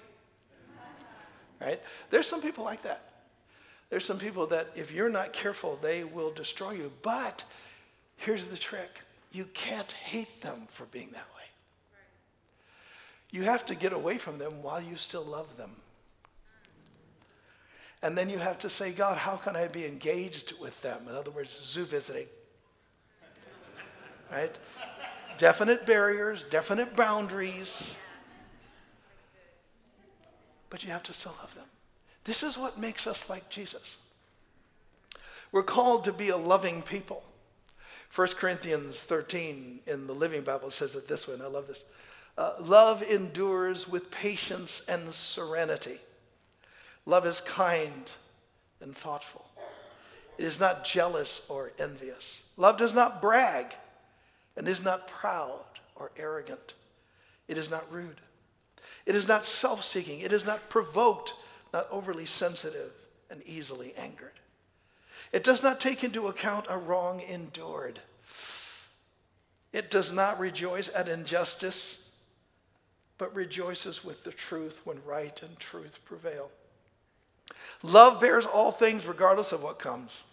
Right? 1.60 1.80
There's 2.10 2.26
some 2.26 2.42
people 2.42 2.64
like 2.64 2.82
that. 2.84 3.04
There's 3.92 4.06
some 4.06 4.18
people 4.18 4.48
that 4.48 4.70
if 4.76 4.92
you're 4.92 5.10
not 5.10 5.34
careful 5.34 5.78
they 5.82 6.04
will 6.04 6.32
destroy 6.32 6.72
you. 6.72 6.92
But 7.02 7.44
here's 8.18 8.48
the 8.48 8.58
trick. 8.58 9.02
You 9.32 9.46
can't 9.54 9.92
hate 9.92 10.42
them 10.42 10.68
for 10.70 10.86
being 10.86 11.10
that 11.12 11.28
way. 11.36 11.42
You 13.30 13.44
have 13.44 13.66
to 13.68 13.76
get 13.76 13.94
away 13.94 14.18
from 14.18 14.40
them 14.40 14.62
while 14.62 14.82
you 14.82 14.96
still 14.98 15.24
love 15.24 15.56
them 15.56 15.72
and 18.04 18.18
then 18.18 18.30
you 18.30 18.40
have 18.40 18.58
to 18.60 18.70
say, 18.70 18.92
God, 18.92 19.18
how 19.18 19.36
can 19.36 19.56
I 19.56 19.68
be 19.68 19.86
engaged 19.86 20.54
with 20.60 20.82
them? 20.82 21.08
In 21.08 21.16
other 21.16 21.32
words, 21.32 21.60
zoo 21.64 21.86
visiting. 21.86 22.28
Right? 24.32 24.58
Definite 25.38 25.86
barriers, 25.86 26.44
definite 26.50 26.96
boundaries. 26.96 27.98
But 30.70 30.84
you 30.84 30.92
have 30.92 31.04
to 31.04 31.14
still 31.14 31.36
love 31.40 31.54
them. 31.54 31.66
This 32.24 32.44
is 32.44 32.58
what 32.58 32.80
makes 32.80 33.06
us 33.06 33.30
like 33.30 33.50
Jesus. 33.50 33.98
We're 35.52 35.64
called 35.64 36.04
to 36.06 36.14
be 36.14 36.30
a 36.30 36.38
loving 36.38 36.82
people. 36.82 37.24
1 38.14 38.28
Corinthians 38.30 39.04
13 39.04 39.82
in 39.86 40.08
the 40.08 40.14
Living 40.14 40.42
Bible 40.42 40.72
says 40.72 40.96
it 40.96 41.08
this 41.08 41.28
way, 41.28 41.36
and 41.36 41.44
I 41.44 41.48
love 41.48 41.68
this. 41.68 41.84
Uh, 42.38 42.54
love 42.60 43.04
endures 43.04 43.88
with 43.88 44.12
patience 44.12 44.86
and 44.88 45.14
serenity. 45.14 46.00
Love 47.12 47.26
is 47.26 47.42
kind 47.42 48.10
and 48.80 48.96
thoughtful. 48.96 49.46
It 50.38 50.46
is 50.46 50.62
not 50.62 50.86
jealous 50.86 51.46
or 51.50 51.74
envious. 51.78 52.42
Love 52.56 52.78
does 52.78 52.94
not 52.94 53.22
brag 53.22 53.76
and 54.56 54.66
is 54.66 54.82
not 54.82 55.10
proud 55.10 55.66
or 55.98 56.12
arrogant. 56.16 56.74
It 57.50 57.58
is 57.58 57.70
not 57.70 57.84
rude. 57.92 58.22
It 59.06 59.14
is 59.14 59.28
not 59.28 59.46
self 59.46 59.84
seeking. 59.84 60.22
It 60.22 60.32
is 60.32 60.46
not 60.46 60.70
provoked, 60.70 61.34
not 61.74 61.90
overly 61.92 62.26
sensitive 62.26 62.94
and 63.30 63.44
easily 63.46 63.94
angered. 63.98 64.40
It 65.34 65.44
does 65.44 65.62
not 65.62 65.82
take 65.82 66.06
into 66.06 66.30
account 66.30 66.68
a 66.70 66.78
wrong 66.78 67.20
endured. 67.20 68.00
It 69.74 69.92
does 69.92 70.14
not 70.14 70.40
rejoice 70.40 70.90
at 70.96 71.10
injustice, 71.10 72.10
but 73.18 73.36
rejoices 73.36 74.02
with 74.02 74.24
the 74.24 74.32
truth 74.32 74.80
when 74.86 75.04
right 75.04 75.38
and 75.44 75.60
truth 75.60 76.00
prevail. 76.06 76.52
Love 77.84 78.20
bears 78.20 78.46
all 78.46 78.72
things 78.72 79.08
regardless 79.08 79.52
of 79.52 79.64
what 79.64 79.80
comes, 79.80 80.24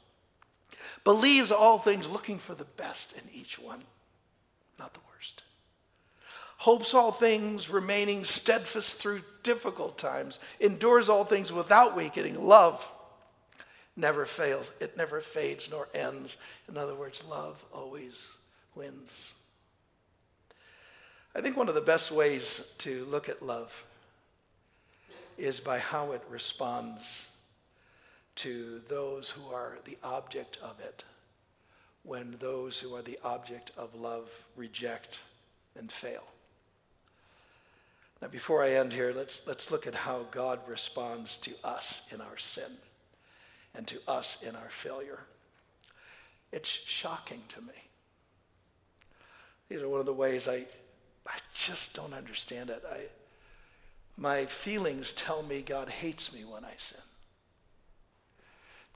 believes 1.05 1.51
all 1.51 1.79
things, 1.79 2.09
looking 2.09 2.39
for 2.39 2.55
the 2.55 2.65
best 2.65 3.17
in 3.17 3.23
each 3.33 3.59
one, 3.59 3.83
not 4.79 4.93
the 4.95 5.01
worst. 5.13 5.43
Hopes 6.59 6.93
all 6.93 7.13
things, 7.13 7.71
remaining 7.71 8.25
steadfast 8.25 8.97
through 8.97 9.23
difficult 9.43 9.97
times, 9.97 10.41
endures 10.61 11.09
all 11.09 11.25
things 11.25 11.53
without 11.53 11.97
weakening. 11.97 12.47
Love 12.47 12.87
never 13.97 14.27
fails, 14.27 14.73
it 14.81 14.97
never 14.97 15.21
fades 15.21 15.71
nor 15.71 15.89
ends. 15.95 16.37
In 16.69 16.77
other 16.77 16.95
words, 16.95 17.25
love 17.25 17.63
always 17.73 18.33
wins. 18.75 19.35
I 21.35 21.41
think 21.41 21.57
one 21.57 21.69
of 21.69 21.75
the 21.75 21.81
best 21.81 22.11
ways 22.11 22.73
to 22.79 23.05
look 23.05 23.29
at 23.29 23.43
love 23.43 23.85
is 25.39 25.61
by 25.61 25.79
how 25.79 26.13
it 26.13 26.23
responds 26.29 27.29
to 28.37 28.81
those 28.89 29.31
who 29.31 29.53
are 29.53 29.79
the 29.85 29.97
object 30.03 30.59
of 30.63 30.79
it 30.81 31.05
when 32.03 32.37
those 32.41 32.81
who 32.81 32.95
are 32.95 33.03
the 33.03 33.19
object 33.25 33.71
of 33.77 33.95
love 33.95 34.45
reject 34.57 35.21
and 35.77 35.91
fail. 35.91 36.25
Now, 38.21 38.29
before 38.29 38.65
I 38.65 38.71
end 38.71 38.93
here, 38.93 39.13
let's, 39.15 39.43
let's 39.47 39.71
look 39.71 39.87
at 39.87 39.95
how 39.95 40.27
God 40.31 40.61
responds 40.67 41.37
to 41.39 41.53
us 41.63 42.09
in 42.13 42.21
our 42.21 42.37
sin 42.37 42.73
and 43.75 43.87
to 43.87 43.99
us 44.09 44.43
in 44.43 44.57
our 44.57 44.71
failure. 44.71 45.21
It's 46.51 46.69
shocking 46.69 47.43
to 47.51 47.61
me. 47.61 47.75
These 49.69 49.83
are 49.83 49.89
one 49.89 50.01
of 50.01 50.07
the 50.07 50.15
ways 50.15 50.49
I, 50.49 50.65
I 51.27 51.39
just 51.55 51.95
don't 51.95 52.15
understand 52.15 52.71
it. 52.71 52.83
I, 52.91 53.03
my 54.19 54.47
feelings 54.47 55.13
tell 55.13 55.43
me 55.43 55.63
God 55.63 55.89
hates 55.89 56.33
me 56.35 56.41
when 56.45 56.65
I 56.65 56.75
sin. 56.77 57.01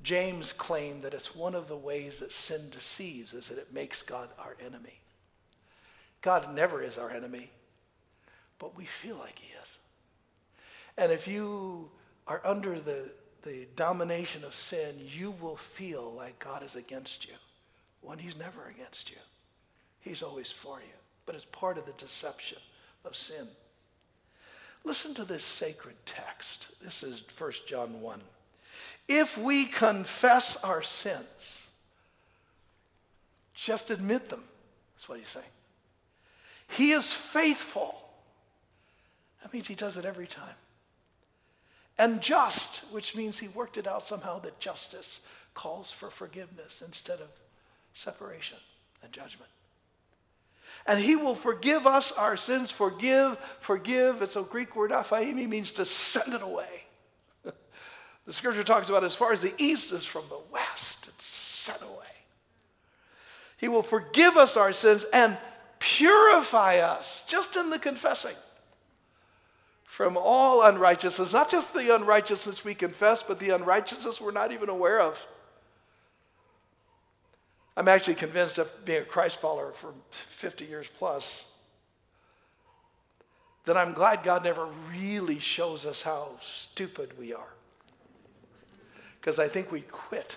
James 0.03 0.53
claimed 0.53 1.03
that 1.03 1.15
it's 1.15 1.37
one 1.37 1.55
of 1.55 1.69
the 1.69 1.77
ways 1.77 2.19
that 2.19 2.33
sin 2.33 2.71
deceives 2.71 3.33
is 3.33 3.49
that 3.49 3.59
it 3.59 3.73
makes 3.73 4.03
God 4.03 4.29
our 4.37 4.57
enemy. 4.65 4.99
God 6.23 6.53
never 6.55 6.83
is 6.83 6.99
our 6.99 7.11
enemy, 7.11 7.51
but 8.59 8.77
we 8.77 8.85
feel 8.85 9.17
like 9.17 9.39
he 9.39 9.53
is. 9.63 9.79
And 10.99 11.13
if 11.13 11.29
you 11.29 11.91
are 12.27 12.41
under 12.45 12.81
the, 12.81 13.11
the 13.43 13.67
domination 13.77 14.45
of 14.45 14.57
sin, 14.57 14.97
you 14.99 15.31
will 15.31 15.57
feel 15.57 16.13
like 16.13 16.39
God 16.41 16.65
is 16.65 16.75
against 16.75 17.27
you 17.27 17.35
when 18.01 18.19
he's 18.19 18.37
never 18.37 18.67
against 18.67 19.09
you. 19.09 19.19
He's 20.01 20.23
always 20.23 20.51
for 20.51 20.81
you. 20.81 20.95
But 21.27 21.37
it's 21.37 21.45
part 21.45 21.79
of 21.79 21.87
the 21.87 21.93
deception 21.93 22.59
of 23.05 23.17
sin. 23.17 23.47
Listen 24.85 25.15
to 25.15 25.25
this 25.25 25.45
sacred 25.45 25.95
text. 26.05 26.69
This 26.83 27.03
is 27.03 27.23
1 27.39 27.53
John 27.67 28.01
1. 28.01 28.21
If 29.09 29.39
we 29.39 29.67
confess 29.67 30.63
our 30.65 30.83
sins, 30.83 31.69
just 33.55 33.91
admit 33.91 34.29
them. 34.29 34.43
That's 34.95 35.09
what 35.09 35.19
he's 35.19 35.29
saying. 35.29 35.47
He 36.69 36.93
is 36.93 37.13
faithful. 37.13 37.95
That 39.43 39.53
means 39.53 39.69
he 39.69 39.75
does 39.75 39.97
it 39.97 40.05
every 40.05 40.27
time. 40.27 40.55
And 41.99 42.21
just, 42.21 42.93
which 42.93 43.15
means 43.15 43.39
he 43.39 43.49
worked 43.49 43.77
it 43.77 43.87
out 43.87 44.05
somehow 44.05 44.39
that 44.41 44.59
justice 44.59 45.21
calls 45.55 45.93
for 45.93 46.09
forgiveness 46.09 46.83
instead 46.85 47.21
of 47.21 47.29
separation 47.93 48.59
and 49.03 49.13
judgment. 49.13 49.52
And 50.87 51.01
he 51.01 51.17
will 51.17 51.35
forgive 51.35 51.87
us 51.87 52.13
our 52.13 52.37
sins. 52.37 52.71
Forgive, 52.71 53.39
forgive. 53.61 54.23
It's 54.23 54.37
a 54.37 54.43
Greek 54.43 54.75
word, 54.75 54.91
aphiemi, 54.91 55.49
means 55.49 55.73
to 55.73 55.87
send 55.87 56.35
it 56.35 56.43
away. 56.43 56.85
the 58.27 58.33
scripture 58.33 58.65
talks 58.65 58.89
about 58.89 59.05
as 59.05 59.15
far 59.15 59.33
as 59.33 59.41
the 59.41 59.55
east 59.59 59.93
is 59.93 60.05
from 60.05 60.25
the 60.29 60.41
west, 60.51 61.09
it's 61.09 61.25
sent 61.25 61.83
away. 61.83 62.07
He 63.57 63.69
will 63.69 63.85
forgive 63.85 64.37
us 64.37 64.57
our 64.57 64.73
sins 64.73 65.07
and 65.13 65.37
purify 65.79 66.79
us 66.79 67.25
just 67.29 67.57
in 67.57 67.71
the 67.71 67.79
confessing 67.79 68.35
from 69.85 70.17
all 70.17 70.63
unrighteousness, 70.63 71.35
not 71.35 71.51
just 71.51 71.75
the 71.75 71.95
unrighteousness 71.95 72.65
we 72.65 72.75
confess, 72.75 73.23
but 73.23 73.39
the 73.39 73.51
unrighteousness 73.51 74.21
we're 74.21 74.33
not 74.33 74.51
even 74.51 74.69
aware 74.69 75.01
of. 75.01 75.27
I'm 77.77 77.89
actually 77.89 78.15
convinced 78.15 78.59
of 78.59 78.85
being 78.85 79.03
a 79.03 79.05
Christ 79.05 79.41
follower 79.41 79.73
for 79.73 79.95
50 80.11 80.65
years 80.65 80.89
plus 80.99 81.51
that 83.65 83.77
I'm 83.77 83.93
glad 83.93 84.23
God 84.23 84.45
never 84.45 84.67
really 84.91 85.39
shows 85.39 85.87
us 85.87 86.03
how 86.03 86.31
stupid 86.41 87.19
we 87.19 87.33
are. 87.33 87.55
Because 89.21 89.39
I 89.39 89.49
think 89.49 89.71
we 89.71 89.83
quit. 89.83 90.37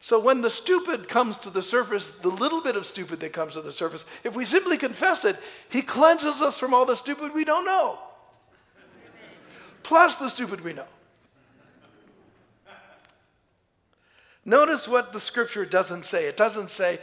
So 0.00 0.18
when 0.18 0.40
the 0.40 0.50
stupid 0.50 1.08
comes 1.08 1.36
to 1.38 1.50
the 1.50 1.62
surface, 1.62 2.12
the 2.12 2.28
little 2.28 2.62
bit 2.62 2.76
of 2.76 2.86
stupid 2.86 3.20
that 3.20 3.32
comes 3.32 3.54
to 3.54 3.60
the 3.60 3.72
surface, 3.72 4.04
if 4.24 4.34
we 4.34 4.44
simply 4.44 4.78
confess 4.78 5.24
it, 5.24 5.36
He 5.68 5.82
cleanses 5.82 6.40
us 6.40 6.58
from 6.58 6.72
all 6.72 6.86
the 6.86 6.96
stupid 6.96 7.34
we 7.34 7.44
don't 7.44 7.66
know, 7.66 7.98
plus 9.82 10.16
the 10.16 10.28
stupid 10.28 10.62
we 10.62 10.72
know. 10.72 10.86
Notice 14.46 14.86
what 14.86 15.12
the 15.12 15.18
scripture 15.18 15.66
doesn't 15.66 16.06
say. 16.06 16.26
It 16.28 16.36
doesn't 16.36 16.70
say, 16.70 17.00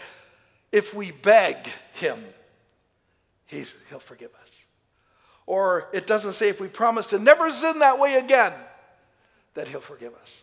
if 0.72 0.94
we 0.94 1.12
beg 1.12 1.58
him, 1.94 2.24
he's, 3.46 3.76
he'll 3.90 4.00
forgive 4.00 4.34
us. 4.42 4.64
Or 5.46 5.90
it 5.94 6.08
doesn't 6.08 6.34
say, 6.34 6.48
if 6.48 6.62
we 6.62 6.70
promise 6.70 7.08
to 7.08 7.20
never 7.20 7.52
sin 7.52 7.80
that 7.80 8.00
way 8.00 8.16
again, 8.16 8.54
that 9.56 9.68
he'll 9.68 9.82
forgive 9.82 10.16
us. 10.16 10.42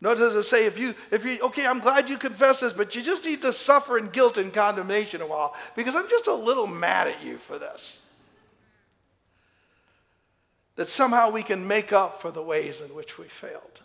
Nor 0.00 0.16
does 0.16 0.34
it 0.34 0.42
say, 0.42 0.66
if 0.66 0.80
you, 0.80 0.94
if 1.12 1.24
you, 1.24 1.38
okay, 1.42 1.64
I'm 1.64 1.78
glad 1.78 2.10
you 2.10 2.18
confess 2.18 2.58
this, 2.60 2.72
but 2.72 2.96
you 2.96 3.02
just 3.02 3.24
need 3.24 3.42
to 3.42 3.52
suffer 3.52 3.96
in 3.96 4.08
guilt 4.08 4.36
and 4.36 4.52
condemnation 4.52 5.20
a 5.20 5.26
while 5.28 5.54
because 5.76 5.94
I'm 5.94 6.08
just 6.08 6.26
a 6.26 6.34
little 6.34 6.66
mad 6.66 7.06
at 7.06 7.22
you 7.22 7.38
for 7.38 7.56
this. 7.56 8.04
That 10.74 10.88
somehow 10.88 11.30
we 11.30 11.44
can 11.44 11.68
make 11.68 11.92
up 11.92 12.20
for 12.20 12.32
the 12.32 12.42
ways 12.42 12.80
in 12.80 12.88
which 12.96 13.16
we 13.16 13.26
failed. 13.26 13.82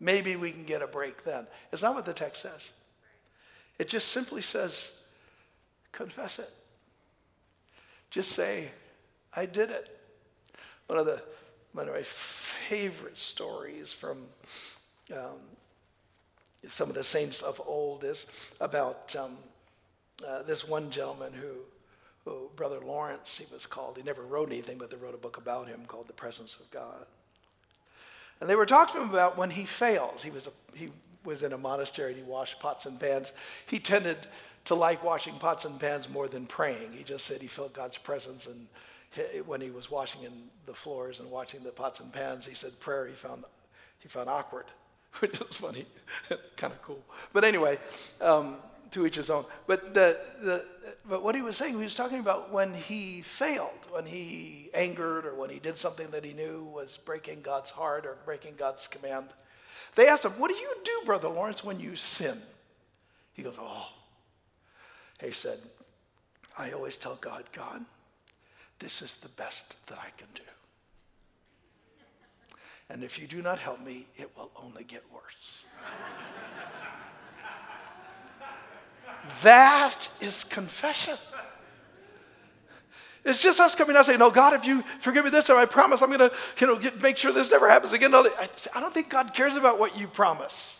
Maybe 0.00 0.36
we 0.36 0.52
can 0.52 0.64
get 0.64 0.82
a 0.82 0.86
break 0.86 1.24
then. 1.24 1.46
It's 1.72 1.82
not 1.82 1.94
what 1.94 2.04
the 2.04 2.12
text 2.12 2.42
says. 2.42 2.72
It 3.78 3.88
just 3.88 4.08
simply 4.08 4.42
says, 4.42 4.92
confess 5.92 6.38
it. 6.38 6.50
Just 8.10 8.32
say, 8.32 8.70
I 9.34 9.46
did 9.46 9.70
it. 9.70 9.96
One 10.86 10.98
of 10.98 11.06
the 11.06 11.22
one 11.72 11.86
of 11.86 11.94
my 11.94 12.02
favorite 12.02 13.18
stories 13.18 13.92
from 13.92 14.18
um, 15.12 15.38
some 16.66 16.88
of 16.88 16.94
the 16.94 17.04
saints 17.04 17.42
of 17.42 17.60
old 17.66 18.04
is 18.04 18.26
about 18.60 19.14
um, 19.16 19.36
uh, 20.26 20.42
this 20.42 20.66
one 20.66 20.90
gentleman 20.90 21.32
who, 21.32 21.52
who, 22.24 22.50
Brother 22.56 22.80
Lawrence, 22.80 23.38
he 23.38 23.46
was 23.52 23.66
called. 23.66 23.96
He 23.96 24.02
never 24.02 24.22
wrote 24.22 24.50
anything, 24.50 24.78
but 24.78 24.90
they 24.90 24.96
wrote 24.96 25.14
a 25.14 25.18
book 25.18 25.36
about 25.36 25.68
him 25.68 25.82
called 25.86 26.08
The 26.08 26.14
Presence 26.14 26.56
of 26.58 26.70
God. 26.70 27.06
And 28.40 28.48
they 28.48 28.56
were 28.56 28.66
talking 28.66 28.94
to 28.96 29.02
him 29.02 29.10
about 29.10 29.36
when 29.36 29.50
he 29.50 29.64
fails. 29.64 30.22
He 30.22 30.30
was, 30.30 30.46
a, 30.46 30.50
he 30.74 30.90
was 31.24 31.42
in 31.42 31.52
a 31.52 31.58
monastery 31.58 32.12
and 32.12 32.16
he 32.16 32.28
washed 32.28 32.60
pots 32.60 32.86
and 32.86 32.98
pans. 32.98 33.32
He 33.66 33.78
tended 33.78 34.18
to 34.66 34.74
like 34.74 35.02
washing 35.02 35.34
pots 35.34 35.64
and 35.64 35.78
pans 35.80 36.08
more 36.08 36.28
than 36.28 36.46
praying. 36.46 36.92
He 36.92 37.02
just 37.02 37.26
said 37.26 37.40
he 37.40 37.46
felt 37.46 37.72
God's 37.72 37.98
presence. 37.98 38.46
And 38.46 38.66
he, 39.10 39.40
when 39.40 39.60
he 39.60 39.70
was 39.70 39.90
washing 39.90 40.22
in 40.22 40.32
the 40.66 40.74
floors 40.74 41.20
and 41.20 41.30
washing 41.30 41.64
the 41.64 41.70
pots 41.70 42.00
and 42.00 42.12
pans, 42.12 42.46
he 42.46 42.54
said 42.54 42.78
prayer 42.78 43.06
he 43.06 43.14
found, 43.14 43.44
he 43.98 44.08
found 44.08 44.28
awkward, 44.28 44.66
which 45.20 45.38
was 45.40 45.56
funny, 45.56 45.86
kind 46.56 46.72
of 46.72 46.82
cool. 46.82 47.02
But 47.32 47.44
anyway, 47.44 47.78
um, 48.20 48.56
to 48.92 49.06
each 49.06 49.16
his 49.16 49.30
own. 49.30 49.44
But, 49.66 49.94
the, 49.94 50.18
the, 50.40 50.64
but 51.08 51.22
what 51.22 51.34
he 51.34 51.42
was 51.42 51.56
saying, 51.56 51.74
he 51.76 51.84
was 51.84 51.94
talking 51.94 52.20
about 52.20 52.52
when 52.52 52.74
he 52.74 53.22
failed, 53.22 53.86
when 53.90 54.06
he 54.06 54.70
angered, 54.74 55.26
or 55.26 55.34
when 55.34 55.50
he 55.50 55.58
did 55.58 55.76
something 55.76 56.08
that 56.10 56.24
he 56.24 56.32
knew 56.32 56.64
was 56.64 56.96
breaking 56.96 57.42
God's 57.42 57.70
heart 57.70 58.06
or 58.06 58.16
breaking 58.24 58.54
God's 58.56 58.86
command. 58.86 59.26
They 59.94 60.08
asked 60.08 60.24
him, 60.24 60.32
What 60.32 60.48
do 60.48 60.56
you 60.56 60.74
do, 60.84 61.00
Brother 61.04 61.28
Lawrence, 61.28 61.64
when 61.64 61.80
you 61.80 61.96
sin? 61.96 62.38
He 63.32 63.42
goes, 63.42 63.56
Oh. 63.58 63.88
He 65.20 65.32
said, 65.32 65.58
I 66.56 66.70
always 66.72 66.96
tell 66.96 67.16
God, 67.16 67.44
God, 67.52 67.84
this 68.78 69.02
is 69.02 69.16
the 69.16 69.28
best 69.30 69.84
that 69.88 69.98
I 69.98 70.10
can 70.16 70.28
do. 70.34 70.42
And 72.90 73.04
if 73.04 73.18
you 73.18 73.26
do 73.26 73.42
not 73.42 73.58
help 73.58 73.84
me, 73.84 74.06
it 74.16 74.30
will 74.36 74.50
only 74.56 74.84
get 74.84 75.02
worse. 75.12 75.64
That 79.42 80.08
is 80.20 80.44
confession. 80.44 81.16
It's 83.24 83.42
just 83.42 83.60
us 83.60 83.74
coming 83.74 83.96
out 83.96 84.06
saying, 84.06 84.18
No, 84.18 84.30
God, 84.30 84.54
if 84.54 84.64
you 84.64 84.82
forgive 85.00 85.24
me 85.24 85.30
this, 85.30 85.46
time, 85.46 85.58
I 85.58 85.66
promise 85.66 86.02
I'm 86.02 86.08
going 86.08 86.30
to 86.30 86.32
you 86.58 86.66
know, 86.66 86.90
make 87.00 87.16
sure 87.16 87.32
this 87.32 87.50
never 87.50 87.68
happens 87.68 87.92
again. 87.92 88.14
I 88.14 88.48
don't 88.74 88.94
think 88.94 89.10
God 89.10 89.34
cares 89.34 89.54
about 89.54 89.78
what 89.78 89.98
you 89.98 90.08
promise. 90.08 90.77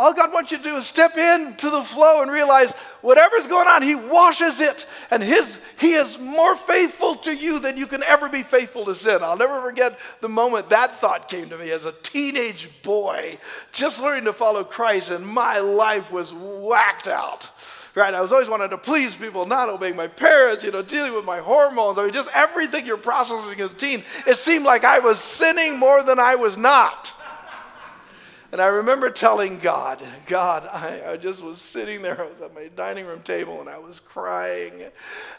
All 0.00 0.14
God 0.14 0.32
wants 0.32 0.50
you 0.50 0.56
to 0.56 0.64
do 0.64 0.76
is 0.76 0.86
step 0.86 1.18
into 1.18 1.68
the 1.68 1.82
flow 1.82 2.22
and 2.22 2.30
realize 2.30 2.72
whatever's 3.02 3.46
going 3.46 3.68
on, 3.68 3.82
He 3.82 3.94
washes 3.94 4.62
it. 4.62 4.86
And 5.10 5.22
his, 5.22 5.58
He 5.78 5.92
is 5.92 6.18
more 6.18 6.56
faithful 6.56 7.16
to 7.16 7.36
you 7.36 7.58
than 7.58 7.76
you 7.76 7.86
can 7.86 8.02
ever 8.04 8.30
be 8.30 8.42
faithful 8.42 8.86
to 8.86 8.94
sin. 8.94 9.18
I'll 9.22 9.36
never 9.36 9.60
forget 9.60 9.98
the 10.22 10.28
moment 10.30 10.70
that 10.70 10.94
thought 10.94 11.28
came 11.28 11.50
to 11.50 11.58
me 11.58 11.70
as 11.70 11.84
a 11.84 11.92
teenage 11.92 12.70
boy, 12.80 13.36
just 13.72 14.00
learning 14.00 14.24
to 14.24 14.32
follow 14.32 14.64
Christ, 14.64 15.10
and 15.10 15.26
my 15.26 15.58
life 15.58 16.10
was 16.10 16.32
whacked 16.32 17.06
out. 17.06 17.50
Right? 17.94 18.14
I 18.14 18.22
was 18.22 18.32
always 18.32 18.48
wanting 18.48 18.70
to 18.70 18.78
please 18.78 19.14
people, 19.14 19.44
not 19.44 19.68
obeying 19.68 19.96
my 19.96 20.08
parents, 20.08 20.64
you 20.64 20.70
know, 20.70 20.80
dealing 20.80 21.12
with 21.12 21.26
my 21.26 21.40
hormones. 21.40 21.98
I 21.98 22.04
mean, 22.04 22.14
just 22.14 22.30
everything 22.32 22.86
you're 22.86 22.96
processing 22.96 23.60
as 23.60 23.70
a 23.70 23.74
teen. 23.74 24.02
It 24.26 24.38
seemed 24.38 24.64
like 24.64 24.82
I 24.82 25.00
was 25.00 25.18
sinning 25.18 25.78
more 25.78 26.02
than 26.02 26.18
I 26.18 26.36
was 26.36 26.56
not. 26.56 27.12
And 28.52 28.60
I 28.60 28.66
remember 28.66 29.10
telling 29.10 29.58
God, 29.58 30.02
God, 30.26 30.68
I, 30.72 31.12
I, 31.12 31.16
just 31.16 31.42
was 31.42 31.60
sitting 31.60 32.02
there. 32.02 32.20
I 32.20 32.28
was 32.28 32.40
at 32.40 32.52
my 32.52 32.68
dining 32.74 33.06
room 33.06 33.22
table 33.22 33.60
and 33.60 33.68
I 33.68 33.78
was 33.78 34.00
crying. 34.00 34.82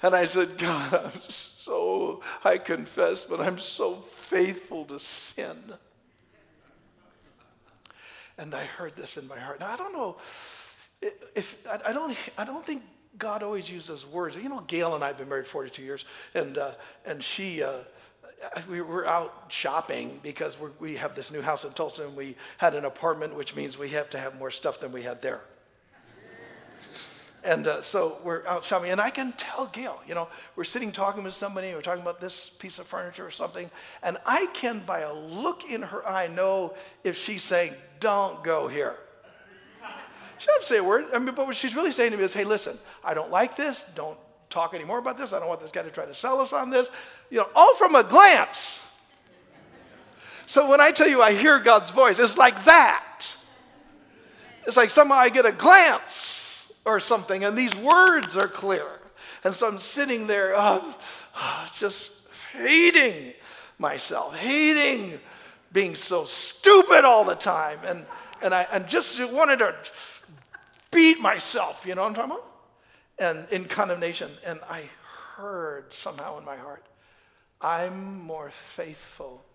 And 0.02 0.15
I 0.15 0.26
said, 0.26 0.58
God, 0.58 0.93
I'm 0.93 1.21
so, 1.28 2.21
I 2.45 2.58
confess, 2.58 3.26
but 3.26 3.41
I'm 3.41 3.60
so 3.60 3.95
faithful 3.95 4.86
to 4.86 5.00
sin. 5.00 5.58
And 8.38 8.56
I 8.56 8.63
heard 8.63 8.95
this 8.95 9.17
in 9.17 9.28
my 9.28 9.38
heart. 9.38 9.60
Now, 9.60 9.71
I 9.71 9.76
don't 9.76 9.93
know 9.93 10.17
if, 11.36 11.58
I, 11.67 11.91
don't, 11.91 12.15
I 12.38 12.45
don't 12.45 12.65
think 12.65 12.82
God 13.17 13.43
always 13.43 13.69
uses 13.69 14.06
words. 14.06 14.38
You 14.38 14.47
know, 14.47 14.62
Gail 14.62 14.95
and 14.95 15.04
I 15.04 15.08
have 15.08 15.17
been 15.17 15.30
married 15.30 15.47
42 15.47 15.84
years, 15.84 16.06
and, 16.34 16.58
uh, 16.58 16.71
and 17.06 17.21
she, 17.21 17.62
uh, 17.62 17.80
we 18.70 18.82
were 18.82 19.06
out 19.06 19.46
shopping 19.50 20.20
because 20.24 20.58
we 20.80 20.96
have 20.98 21.16
this 21.16 21.32
new 21.32 21.42
house 21.42 21.64
in 21.64 21.72
Tulsa 21.74 22.06
and 22.06 22.16
we 22.16 22.36
had 22.58 22.76
an 22.76 22.86
apartment, 22.86 23.36
which 23.36 23.56
means 23.56 23.78
we 23.78 23.90
have 23.90 24.10
to 24.12 24.20
have 24.20 24.38
more 24.38 24.52
stuff 24.52 24.80
than 24.80 24.92
we 24.92 25.04
had 25.04 25.22
there. 25.22 25.42
And 27.44 27.66
uh, 27.66 27.82
so 27.82 28.20
we're 28.24 28.46
out 28.46 28.64
shopping, 28.64 28.92
and 28.92 29.02
I 29.02 29.10
can 29.10 29.32
tell 29.32 29.66
Gail, 29.66 30.00
you 30.08 30.14
know, 30.14 30.28
we're 30.56 30.64
sitting 30.64 30.92
talking 30.92 31.24
with 31.24 31.34
somebody, 31.34 31.74
we're 31.74 31.82
talking 31.82 32.04
about 32.04 32.22
this 32.22 32.50
piece 32.50 32.78
of 32.78 32.86
furniture 32.86 33.26
or 33.26 33.32
something, 33.32 33.72
and 34.04 34.18
I 34.28 34.46
can, 34.54 34.80
by 34.86 35.00
a 35.00 35.14
look 35.14 35.68
in 35.68 35.82
her 35.82 36.08
eye, 36.08 36.28
know 36.28 36.76
if 37.04 37.18
she's 37.18 37.42
saying, 37.42 37.74
Don't 38.00 38.44
go 38.44 38.68
here. 38.68 38.96
She 40.38 40.48
doesn't 40.48 40.66
say 40.66 40.78
a 40.78 40.84
word, 40.84 41.06
I 41.14 41.18
mean, 41.18 41.34
but 41.34 41.48
what 41.48 41.56
she's 41.56 41.76
really 41.76 41.92
saying 41.92 42.12
to 42.12 42.18
me 42.18 42.24
is, 42.24 42.34
Hey, 42.34 42.44
listen, 42.44 42.78
I 43.04 43.16
don't 43.16 43.32
like 43.32 43.56
this, 43.56 43.84
don't 43.96 44.18
talk 44.52 44.74
anymore 44.74 45.00
about 45.00 45.18
this. 45.18 45.34
I 45.34 45.40
don't 45.40 45.48
want 45.48 45.62
this 45.62 45.72
guy 45.72 45.82
to 45.82 45.90
try 45.90 46.06
to 46.06 46.14
sell 46.14 46.40
us 46.40 46.54
on 46.54 46.70
this. 46.70 46.90
You 47.30 47.40
know, 47.40 47.48
all 47.56 47.76
from 47.76 47.96
a 47.96 48.04
glance. 48.04 48.88
So 50.46 50.70
when 50.70 50.82
I 50.82 50.92
tell 50.92 51.08
you 51.08 51.22
I 51.22 51.34
hear 51.34 51.60
God's 51.60 51.90
voice, 51.90 52.20
it's 52.20 52.38
like 52.38 52.66
that. 52.66 53.36
It's 54.68 54.78
like 54.78 54.90
somehow 54.90 55.16
I 55.16 55.30
get 55.30 55.46
a 55.46 55.52
glance 55.52 56.72
or 56.86 57.00
something, 57.00 57.44
and 57.44 57.58
these 57.58 57.76
words 57.76 58.36
are 58.36 58.48
clear. 58.48 58.86
And 59.44 59.54
so 59.54 59.68
I'm 59.68 59.80
sitting 59.80 60.28
there 60.28 60.56
uh, 60.56 60.84
just 61.76 62.28
hating 62.54 63.34
myself, 63.80 64.38
hating 64.38 65.20
being 65.72 65.96
so 65.96 66.26
stupid 66.26 67.06
all 67.06 67.24
the 67.24 67.36
time, 67.36 67.80
and, 67.86 68.06
and 68.42 68.54
I 68.54 68.68
and 68.72 68.88
just 68.88 69.20
wanted 69.32 69.60
to 69.60 69.74
beat 70.92 71.22
myself, 71.22 71.86
you 71.88 71.96
know 71.96 72.02
what 72.02 72.10
I'm 72.10 72.14
talking 72.14 72.32
about? 72.32 72.51
And 73.22 73.48
in 73.52 73.64
condemnation. 73.66 74.30
And 74.46 74.60
I 74.68 74.90
heard 75.38 75.94
somehow 75.94 76.40
in 76.40 76.46
my 76.46 76.58
heart, 76.58 76.84
I'm 77.62 78.20
more 78.20 78.50
faithful 78.50 79.46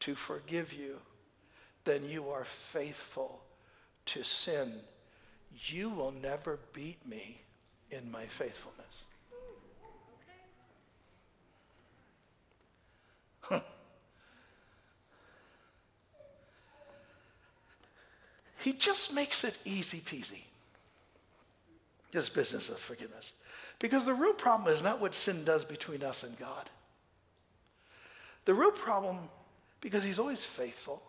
to 0.00 0.14
forgive 0.14 0.72
you 0.74 0.98
than 1.84 2.08
you 2.08 2.28
are 2.28 2.44
faithful 2.44 3.40
to 4.04 4.22
sin. 4.22 4.74
You 5.64 5.88
will 5.88 6.12
never 6.12 6.58
beat 6.74 7.06
me 7.06 7.40
in 7.90 8.10
my 8.10 8.26
faithfulness. 8.26 9.04
he 18.58 18.74
just 18.74 19.14
makes 19.14 19.42
it 19.42 19.56
easy 19.64 20.00
peasy. 20.00 20.45
This 22.16 22.30
business 22.30 22.70
of 22.70 22.78
forgiveness. 22.78 23.34
Because 23.78 24.06
the 24.06 24.14
real 24.14 24.32
problem 24.32 24.72
is 24.72 24.82
not 24.82 25.02
what 25.02 25.14
sin 25.14 25.44
does 25.44 25.66
between 25.66 26.02
us 26.02 26.24
and 26.24 26.34
God. 26.38 26.70
The 28.46 28.54
real 28.54 28.70
problem, 28.70 29.18
because 29.82 30.02
he's 30.02 30.18
always 30.18 30.42
faithful, 30.42 31.02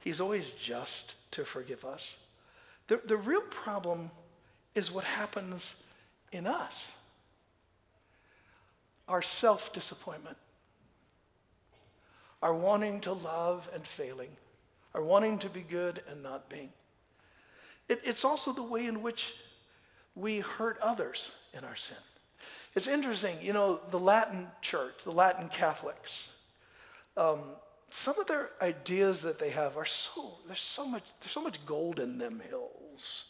he's 0.00 0.22
always 0.22 0.48
just 0.52 1.30
to 1.32 1.44
forgive 1.44 1.84
us. 1.84 2.16
The, 2.86 2.98
the 3.04 3.18
real 3.18 3.42
problem 3.42 4.10
is 4.74 4.90
what 4.90 5.04
happens 5.04 5.84
in 6.32 6.46
us 6.46 6.96
our 9.06 9.20
self 9.20 9.74
disappointment, 9.74 10.38
our 12.40 12.54
wanting 12.54 13.00
to 13.00 13.12
love 13.12 13.68
and 13.74 13.86
failing, 13.86 14.30
our 14.94 15.02
wanting 15.02 15.38
to 15.40 15.50
be 15.50 15.60
good 15.60 16.00
and 16.08 16.22
not 16.22 16.48
being. 16.48 16.70
It, 17.90 18.00
it's 18.02 18.24
also 18.24 18.54
the 18.54 18.62
way 18.62 18.86
in 18.86 19.02
which 19.02 19.34
we 20.14 20.40
hurt 20.40 20.78
others 20.80 21.32
in 21.56 21.64
our 21.64 21.76
sin. 21.76 21.96
It's 22.74 22.86
interesting, 22.86 23.36
you 23.42 23.52
know, 23.52 23.80
the 23.90 23.98
Latin 23.98 24.48
church, 24.60 25.04
the 25.04 25.12
Latin 25.12 25.48
Catholics, 25.48 26.28
um, 27.16 27.40
some 27.90 28.18
of 28.18 28.26
their 28.26 28.48
ideas 28.62 29.20
that 29.22 29.38
they 29.38 29.50
have 29.50 29.76
are 29.76 29.84
so, 29.84 30.38
there's 30.46 30.60
so 30.60 30.86
much, 30.86 31.02
there's 31.20 31.32
so 31.32 31.42
much 31.42 31.64
gold 31.66 32.00
in 32.00 32.16
them 32.16 32.40
hills. 32.48 33.26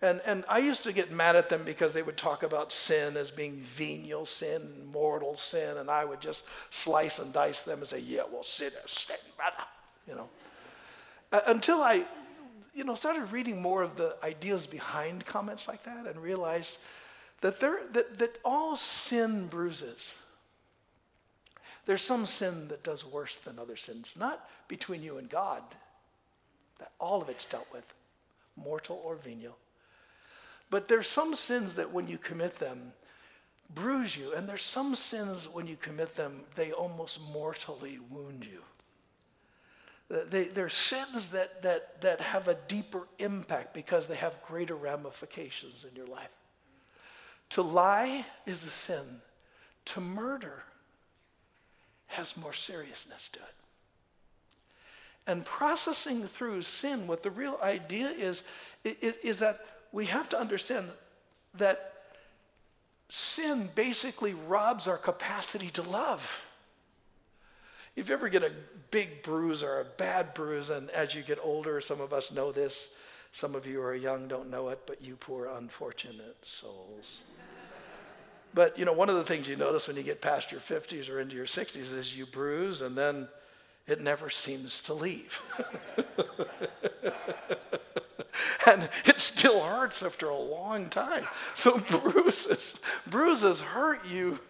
And, 0.00 0.22
and 0.26 0.44
I 0.48 0.58
used 0.58 0.84
to 0.84 0.92
get 0.92 1.12
mad 1.12 1.36
at 1.36 1.50
them 1.50 1.64
because 1.64 1.92
they 1.92 2.02
would 2.02 2.16
talk 2.16 2.42
about 2.42 2.72
sin 2.72 3.16
as 3.16 3.30
being 3.30 3.56
venial 3.60 4.26
sin, 4.26 4.86
mortal 4.90 5.36
sin, 5.36 5.76
and 5.76 5.90
I 5.90 6.04
would 6.04 6.20
just 6.20 6.44
slice 6.70 7.18
and 7.18 7.32
dice 7.32 7.62
them 7.62 7.78
and 7.78 7.88
say, 7.88 8.00
yeah, 8.00 8.22
well, 8.30 8.42
sin 8.42 8.70
is 8.84 8.90
sin, 8.90 9.16
brother, 9.36 9.68
you 10.08 10.14
know. 10.14 10.28
Uh, 11.30 11.40
until 11.46 11.82
I 11.82 12.04
you 12.74 12.84
know, 12.84 12.94
started 12.94 13.30
reading 13.30 13.62
more 13.62 13.82
of 13.82 13.96
the 13.96 14.16
ideas 14.22 14.66
behind 14.66 15.24
comments 15.24 15.68
like 15.68 15.84
that 15.84 16.06
and 16.06 16.20
realized 16.20 16.80
that, 17.40 17.60
there, 17.60 17.80
that, 17.92 18.18
that 18.18 18.38
all 18.44 18.74
sin 18.74 19.46
bruises. 19.46 20.14
There's 21.86 22.02
some 22.02 22.26
sin 22.26 22.68
that 22.68 22.82
does 22.82 23.04
worse 23.04 23.36
than 23.36 23.58
other 23.58 23.76
sins, 23.76 24.14
not 24.18 24.48
between 24.68 25.02
you 25.02 25.18
and 25.18 25.28
God. 25.28 25.62
That 26.78 26.92
all 26.98 27.22
of 27.22 27.28
it's 27.28 27.44
dealt 27.44 27.68
with, 27.72 27.92
mortal 28.56 29.00
or 29.04 29.16
venial. 29.16 29.56
But 30.70 30.88
there's 30.88 31.08
some 31.08 31.34
sins 31.34 31.74
that 31.74 31.92
when 31.92 32.08
you 32.08 32.18
commit 32.18 32.52
them, 32.52 32.92
bruise 33.72 34.16
you. 34.16 34.32
And 34.34 34.48
there's 34.48 34.62
some 34.62 34.96
sins 34.96 35.48
when 35.52 35.66
you 35.66 35.76
commit 35.76 36.16
them, 36.16 36.40
they 36.56 36.72
almost 36.72 37.20
mortally 37.32 37.98
wound 38.10 38.44
you. 38.44 38.60
They, 40.30 40.44
they're 40.44 40.68
sins 40.68 41.30
that, 41.30 41.62
that, 41.62 42.00
that 42.02 42.20
have 42.20 42.46
a 42.48 42.56
deeper 42.68 43.08
impact 43.18 43.74
because 43.74 44.06
they 44.06 44.16
have 44.16 44.34
greater 44.46 44.76
ramifications 44.76 45.84
in 45.88 45.96
your 45.96 46.06
life. 46.06 46.30
To 47.50 47.62
lie 47.62 48.24
is 48.46 48.64
a 48.64 48.68
sin. 48.68 49.04
To 49.86 50.00
murder 50.00 50.62
has 52.06 52.36
more 52.36 52.52
seriousness 52.52 53.28
to 53.30 53.40
it. 53.40 53.54
And 55.26 55.44
processing 55.44 56.22
through 56.24 56.62
sin, 56.62 57.06
what 57.06 57.22
the 57.22 57.30
real 57.30 57.58
idea 57.62 58.08
is, 58.08 58.44
is 58.84 59.38
that 59.38 59.60
we 59.90 60.06
have 60.06 60.28
to 60.28 60.38
understand 60.38 60.88
that 61.54 61.92
sin 63.08 63.70
basically 63.74 64.34
robs 64.34 64.86
our 64.86 64.98
capacity 64.98 65.70
to 65.70 65.82
love. 65.82 66.46
If 67.96 68.08
you 68.08 68.14
ever 68.14 68.28
get 68.28 68.42
a 68.42 68.50
big 68.90 69.22
bruise 69.22 69.62
or 69.62 69.80
a 69.80 69.84
bad 69.84 70.34
bruise, 70.34 70.70
and 70.70 70.90
as 70.90 71.14
you 71.14 71.22
get 71.22 71.38
older, 71.42 71.80
some 71.80 72.00
of 72.00 72.12
us 72.12 72.32
know 72.32 72.50
this, 72.50 72.94
some 73.30 73.54
of 73.54 73.66
you 73.66 73.82
are 73.82 73.94
young, 73.94 74.28
don't 74.28 74.50
know 74.50 74.68
it, 74.68 74.80
but 74.86 75.02
you 75.02 75.16
poor 75.16 75.46
unfortunate 75.46 76.36
souls. 76.42 77.22
but 78.52 78.78
you 78.78 78.84
know, 78.84 78.92
one 78.92 79.08
of 79.08 79.16
the 79.16 79.24
things 79.24 79.48
you 79.48 79.56
notice 79.56 79.88
when 79.88 79.96
you 79.96 80.02
get 80.02 80.20
past 80.20 80.52
your 80.52 80.60
50s 80.60 81.08
or 81.10 81.20
into 81.20 81.36
your 81.36 81.46
60s 81.46 81.92
is 81.94 82.16
you 82.16 82.26
bruise 82.26 82.82
and 82.82 82.96
then 82.96 83.28
it 83.86 84.00
never 84.00 84.30
seems 84.30 84.80
to 84.82 84.94
leave. 84.94 85.42
and 88.66 88.88
it 89.04 89.20
still 89.20 89.62
hurts 89.62 90.02
after 90.02 90.28
a 90.28 90.38
long 90.38 90.88
time. 90.88 91.26
So 91.54 91.78
bruises, 91.90 92.80
bruises 93.06 93.60
hurt 93.60 94.06
you 94.06 94.40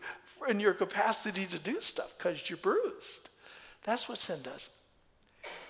in 0.49 0.61
your 0.61 0.75
capacity 0.75 1.47
to 1.47 1.59
do 1.59 1.81
stuff 1.81 2.13
because 2.17 2.49
you're 2.49 2.59
bruised. 2.59 3.31
That's 3.85 4.09
what 4.09 4.18
sin 4.18 4.40
does. 4.42 4.70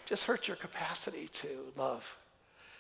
Just 0.07 0.24
hurts 0.24 0.48
your 0.48 0.57
capacity 0.57 1.29
to 1.35 1.48
love. 1.77 2.16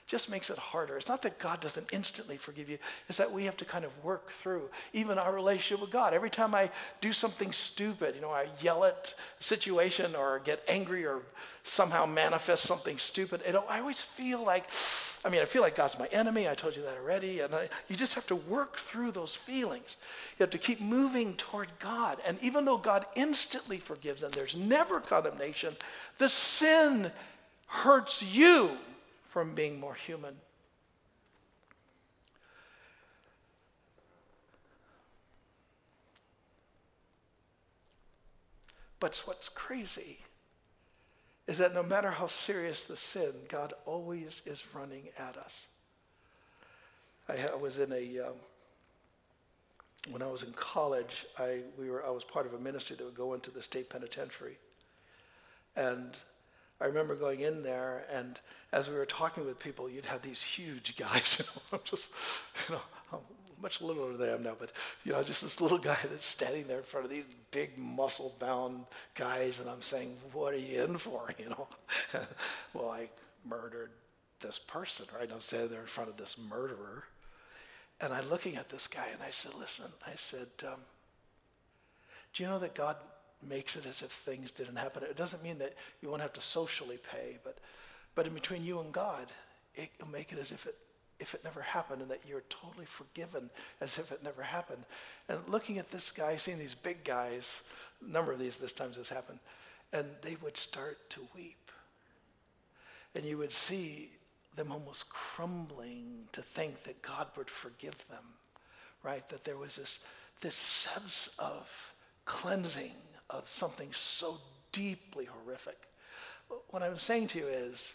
Just 0.06 0.30
makes 0.30 0.50
it 0.50 0.58
harder. 0.58 0.98
It's 0.98 1.08
not 1.08 1.22
that 1.22 1.38
God 1.38 1.60
doesn't 1.60 1.90
instantly 1.90 2.36
forgive 2.36 2.68
you, 2.68 2.76
it's 3.08 3.16
that 3.16 3.32
we 3.32 3.44
have 3.44 3.56
to 3.56 3.64
kind 3.64 3.86
of 3.86 4.04
work 4.04 4.32
through 4.32 4.68
even 4.92 5.18
our 5.18 5.34
relationship 5.34 5.80
with 5.80 5.90
God. 5.90 6.12
Every 6.12 6.28
time 6.28 6.54
I 6.54 6.70
do 7.00 7.12
something 7.12 7.52
stupid, 7.52 8.14
you 8.14 8.20
know, 8.20 8.30
I 8.30 8.48
yell 8.60 8.84
at 8.84 9.14
a 9.40 9.42
situation 9.42 10.14
or 10.14 10.40
get 10.44 10.62
angry 10.68 11.06
or 11.06 11.22
somehow 11.62 12.04
manifest 12.04 12.64
something 12.64 12.98
stupid, 12.98 13.40
it, 13.46 13.56
I 13.68 13.80
always 13.80 14.02
feel 14.02 14.44
like, 14.44 14.66
I 15.24 15.30
mean, 15.30 15.40
I 15.40 15.46
feel 15.46 15.62
like 15.62 15.74
God's 15.74 15.98
my 15.98 16.06
enemy. 16.08 16.50
I 16.50 16.54
told 16.54 16.76
you 16.76 16.82
that 16.82 16.98
already. 16.98 17.40
And 17.40 17.54
I, 17.54 17.70
you 17.88 17.96
just 17.96 18.12
have 18.12 18.26
to 18.26 18.36
work 18.36 18.76
through 18.76 19.12
those 19.12 19.34
feelings. 19.34 19.96
You 20.38 20.42
have 20.42 20.50
to 20.50 20.58
keep 20.58 20.82
moving 20.82 21.32
toward 21.36 21.68
God. 21.78 22.18
And 22.26 22.36
even 22.42 22.66
though 22.66 22.76
God 22.76 23.06
instantly 23.16 23.78
forgives 23.78 24.22
and 24.22 24.34
there's 24.34 24.54
never 24.54 25.00
condemnation, 25.00 25.74
the 26.18 26.28
sin 26.28 27.10
hurts 27.68 28.22
you 28.22 28.76
from 29.34 29.52
being 29.52 29.80
more 29.80 29.94
human. 29.94 30.36
But 39.00 39.20
what's 39.24 39.48
crazy 39.48 40.18
is 41.48 41.58
that 41.58 41.74
no 41.74 41.82
matter 41.82 42.12
how 42.12 42.28
serious 42.28 42.84
the 42.84 42.96
sin, 42.96 43.32
God 43.48 43.72
always 43.86 44.40
is 44.46 44.64
running 44.72 45.08
at 45.18 45.36
us. 45.36 45.66
I, 47.28 47.56
was 47.56 47.78
in 47.78 47.90
a, 47.90 48.20
um, 48.20 48.34
when 50.10 50.22
I 50.22 50.28
was 50.28 50.44
in 50.44 50.52
college, 50.52 51.26
I, 51.40 51.62
we 51.76 51.90
were, 51.90 52.06
I 52.06 52.10
was 52.10 52.22
part 52.22 52.46
of 52.46 52.54
a 52.54 52.58
ministry 52.60 52.94
that 52.94 53.04
would 53.04 53.16
go 53.16 53.34
into 53.34 53.50
the 53.50 53.62
state 53.64 53.90
penitentiary. 53.90 54.58
And 55.74 56.14
I 56.80 56.86
remember 56.86 57.14
going 57.14 57.40
in 57.40 57.62
there, 57.62 58.04
and 58.12 58.38
as 58.72 58.88
we 58.88 58.96
were 58.96 59.06
talking 59.06 59.46
with 59.46 59.58
people, 59.58 59.88
you'd 59.88 60.06
have 60.06 60.22
these 60.22 60.42
huge 60.42 60.96
guys, 60.96 61.36
you 61.38 61.44
know, 61.46 61.78
I'm 61.78 61.84
just, 61.84 62.08
you 62.68 62.74
know, 62.74 62.80
I'm 63.12 63.20
much 63.64 63.80
littler 63.80 64.16
than 64.16 64.28
I 64.28 64.32
am 64.34 64.42
now, 64.42 64.56
but 64.58 64.72
you 65.04 65.12
know, 65.12 65.22
just 65.22 65.42
this 65.42 65.60
little 65.60 65.78
guy 65.78 65.96
that's 66.02 66.26
standing 66.26 66.66
there 66.66 66.78
in 66.78 66.82
front 66.84 67.06
of 67.06 67.10
these 67.10 67.24
big 67.50 67.78
muscle-bound 67.78 68.84
guys, 69.14 69.58
and 69.58 69.70
I'm 69.70 69.82
saying, 69.82 70.16
"What 70.32 70.54
are 70.54 70.58
you 70.58 70.84
in 70.84 70.98
for?" 70.98 71.30
You 71.38 71.48
know, 71.50 71.68
well, 72.74 72.90
I 72.90 73.08
murdered 73.44 73.90
this 74.40 74.58
person, 74.58 75.06
right? 75.18 75.30
I'm 75.32 75.40
standing 75.40 75.70
there 75.70 75.80
in 75.80 75.86
front 75.86 76.10
of 76.10 76.16
this 76.16 76.36
murderer, 76.50 77.04
and 78.00 78.12
I'm 78.12 78.28
looking 78.28 78.56
at 78.56 78.68
this 78.68 78.86
guy, 78.86 79.06
and 79.12 79.22
I 79.22 79.30
said, 79.30 79.54
"Listen," 79.54 79.90
I 80.06 80.12
said, 80.16 80.48
um, 80.66 80.80
"Do 82.34 82.42
you 82.42 82.48
know 82.48 82.58
that 82.58 82.74
God 82.74 82.96
makes 83.48 83.76
it 83.76 83.86
as 83.86 84.02
if 84.02 84.10
things 84.10 84.50
didn't 84.50 84.76
happen? 84.76 85.02
It 85.02 85.16
doesn't 85.16 85.42
mean 85.42 85.58
that 85.58 85.74
you 86.00 86.08
won't 86.08 86.22
have 86.22 86.32
to 86.34 86.40
socially 86.40 86.98
pay, 86.98 87.38
but 87.44 87.58
but 88.14 88.26
in 88.26 88.34
between 88.34 88.64
you 88.64 88.80
and 88.80 88.92
God, 88.92 89.26
it'll 89.74 90.08
make 90.08 90.32
it 90.32 90.38
as 90.38 90.50
if 90.50 90.66
it 90.66 90.76
if 91.20 91.34
it 91.34 91.44
never 91.44 91.62
happened 91.62 92.02
and 92.02 92.10
that 92.10 92.20
you're 92.28 92.42
totally 92.48 92.86
forgiven 92.86 93.48
as 93.80 93.98
if 93.98 94.10
it 94.10 94.22
never 94.22 94.42
happened. 94.42 94.84
And 95.28 95.38
looking 95.48 95.78
at 95.78 95.90
this 95.90 96.10
guy, 96.10 96.36
seeing 96.36 96.58
these 96.58 96.74
big 96.74 97.04
guys, 97.04 97.62
a 98.06 98.10
number 98.10 98.32
of 98.32 98.38
these 98.38 98.58
this 98.58 98.72
times 98.72 98.96
has 98.96 99.08
happened, 99.08 99.38
and 99.92 100.06
they 100.22 100.36
would 100.42 100.56
start 100.56 100.98
to 101.10 101.20
weep. 101.34 101.70
And 103.14 103.24
you 103.24 103.38
would 103.38 103.52
see 103.52 104.10
them 104.56 104.72
almost 104.72 105.08
crumbling 105.08 106.28
to 106.32 106.42
think 106.42 106.82
that 106.82 107.00
God 107.00 107.28
would 107.36 107.48
forgive 107.48 107.96
them, 108.08 108.24
right? 109.02 109.26
That 109.28 109.44
there 109.44 109.56
was 109.56 109.76
this, 109.76 110.04
this 110.40 110.56
sense 110.56 111.34
of 111.38 111.94
cleansing 112.24 112.92
of 113.30 113.48
something 113.48 113.88
so 113.92 114.38
deeply 114.72 115.26
horrific. 115.26 115.88
What 116.70 116.82
I'm 116.82 116.96
saying 116.96 117.28
to 117.28 117.38
you 117.38 117.46
is, 117.46 117.94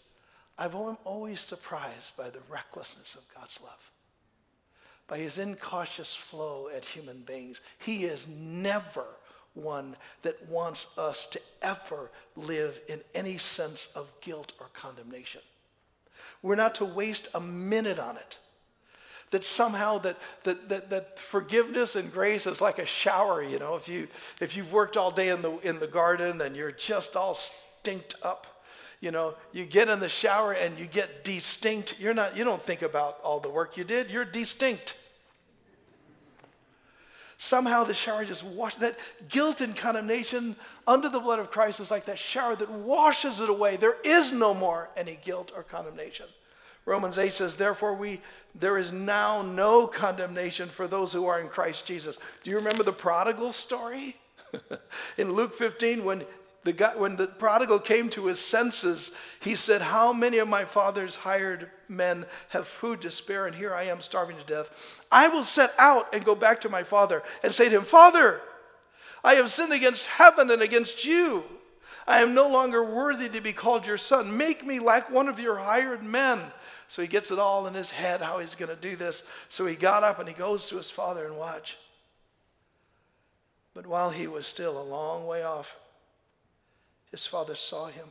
I've 0.58 0.74
always 0.74 1.40
surprised 1.40 2.16
by 2.16 2.30
the 2.30 2.40
recklessness 2.50 3.14
of 3.14 3.22
God's 3.34 3.60
love, 3.62 3.90
by 5.06 5.18
his 5.18 5.38
incautious 5.38 6.14
flow 6.14 6.68
at 6.74 6.84
human 6.84 7.20
beings. 7.20 7.60
He 7.78 8.04
is 8.04 8.26
never 8.28 9.04
one 9.54 9.96
that 10.22 10.48
wants 10.48 10.96
us 10.98 11.26
to 11.26 11.40
ever 11.62 12.10
live 12.36 12.80
in 12.88 13.00
any 13.14 13.38
sense 13.38 13.90
of 13.96 14.10
guilt 14.20 14.52
or 14.60 14.66
condemnation. 14.74 15.40
We're 16.42 16.56
not 16.56 16.74
to 16.76 16.84
waste 16.84 17.28
a 17.34 17.40
minute 17.40 17.98
on 17.98 18.16
it. 18.16 18.36
That 19.30 19.44
somehow 19.44 19.98
that, 19.98 20.16
that, 20.42 20.68
that, 20.68 20.90
that 20.90 21.18
forgiveness 21.18 21.94
and 21.94 22.12
grace 22.12 22.46
is 22.46 22.60
like 22.60 22.80
a 22.80 22.86
shower, 22.86 23.42
you 23.42 23.60
know. 23.60 23.76
If, 23.76 23.88
you, 23.88 24.08
if 24.40 24.56
you've 24.56 24.72
worked 24.72 24.96
all 24.96 25.12
day 25.12 25.28
in 25.28 25.40
the, 25.40 25.56
in 25.58 25.78
the 25.78 25.86
garden 25.86 26.40
and 26.40 26.56
you're 26.56 26.72
just 26.72 27.14
all 27.14 27.34
stinked 27.34 28.16
up, 28.22 28.64
you 29.00 29.10
know, 29.10 29.34
you 29.52 29.64
get 29.64 29.88
in 29.88 30.00
the 30.00 30.08
shower 30.08 30.52
and 30.52 30.78
you 30.78 30.86
get 30.86 31.24
distinct. 31.24 31.98
You're 32.00 32.12
not, 32.12 32.36
you 32.36 32.44
don't 32.44 32.62
think 32.62 32.82
about 32.82 33.18
all 33.22 33.40
the 33.40 33.48
work 33.48 33.76
you 33.76 33.84
did, 33.84 34.10
you're 34.10 34.24
distinct. 34.24 34.96
Somehow 37.38 37.84
the 37.84 37.94
shower 37.94 38.26
just 38.26 38.44
washes 38.44 38.80
that 38.80 38.98
guilt 39.30 39.62
and 39.62 39.74
condemnation 39.74 40.56
under 40.86 41.08
the 41.08 41.20
blood 41.20 41.38
of 41.38 41.50
Christ 41.50 41.80
is 41.80 41.90
like 41.90 42.04
that 42.04 42.18
shower 42.18 42.54
that 42.54 42.70
washes 42.70 43.40
it 43.40 43.48
away. 43.48 43.76
There 43.76 43.96
is 44.04 44.30
no 44.30 44.52
more 44.52 44.90
any 44.94 45.18
guilt 45.24 45.50
or 45.56 45.62
condemnation. 45.62 46.26
Romans 46.86 47.18
8 47.18 47.32
says, 47.32 47.56
Therefore, 47.56 47.94
we, 47.94 48.20
there 48.54 48.78
is 48.78 48.92
now 48.92 49.42
no 49.42 49.86
condemnation 49.86 50.68
for 50.68 50.86
those 50.86 51.12
who 51.12 51.26
are 51.26 51.40
in 51.40 51.48
Christ 51.48 51.86
Jesus. 51.86 52.18
Do 52.42 52.50
you 52.50 52.56
remember 52.56 52.82
the 52.82 52.92
prodigal 52.92 53.52
story? 53.52 54.16
in 55.18 55.32
Luke 55.32 55.54
15, 55.54 56.04
when 56.04 56.24
the 56.64 56.72
guy, 56.72 56.94
when 56.96 57.16
the 57.16 57.26
prodigal 57.26 57.78
came 57.78 58.10
to 58.10 58.26
his 58.26 58.38
senses, 58.38 59.12
he 59.40 59.56
said, 59.56 59.80
How 59.80 60.12
many 60.12 60.38
of 60.38 60.48
my 60.48 60.64
father's 60.64 61.16
hired 61.16 61.70
men 61.88 62.26
have 62.50 62.68
food 62.68 63.00
to 63.02 63.10
spare, 63.10 63.46
and 63.46 63.56
here 63.56 63.74
I 63.74 63.84
am 63.84 64.00
starving 64.00 64.36
to 64.36 64.44
death? 64.44 65.02
I 65.10 65.28
will 65.28 65.42
set 65.42 65.72
out 65.78 66.12
and 66.12 66.24
go 66.24 66.34
back 66.34 66.60
to 66.62 66.68
my 66.68 66.82
father 66.82 67.22
and 67.42 67.52
say 67.52 67.68
to 67.68 67.76
him, 67.76 67.82
Father, 67.82 68.40
I 69.24 69.34
have 69.34 69.50
sinned 69.50 69.72
against 69.72 70.06
heaven 70.06 70.50
and 70.50 70.60
against 70.60 71.04
you. 71.04 71.44
I 72.10 72.22
am 72.22 72.34
no 72.34 72.48
longer 72.48 72.82
worthy 72.82 73.28
to 73.28 73.40
be 73.40 73.52
called 73.52 73.86
your 73.86 73.96
son. 73.96 74.36
Make 74.36 74.66
me 74.66 74.80
like 74.80 75.10
one 75.10 75.28
of 75.28 75.38
your 75.38 75.56
hired 75.56 76.02
men. 76.02 76.40
So 76.88 77.02
he 77.02 77.08
gets 77.08 77.30
it 77.30 77.38
all 77.38 77.68
in 77.68 77.74
his 77.74 77.92
head 77.92 78.20
how 78.20 78.40
he's 78.40 78.56
going 78.56 78.74
to 78.74 78.74
do 78.74 78.96
this. 78.96 79.22
So 79.48 79.64
he 79.64 79.76
got 79.76 80.02
up 80.02 80.18
and 80.18 80.28
he 80.28 80.34
goes 80.34 80.66
to 80.66 80.76
his 80.76 80.90
father 80.90 81.24
and 81.24 81.36
watch. 81.36 81.78
But 83.74 83.86
while 83.86 84.10
he 84.10 84.26
was 84.26 84.44
still 84.44 84.76
a 84.76 84.82
long 84.82 85.28
way 85.28 85.44
off, 85.44 85.76
his 87.12 87.26
father 87.26 87.54
saw 87.54 87.86
him, 87.86 88.06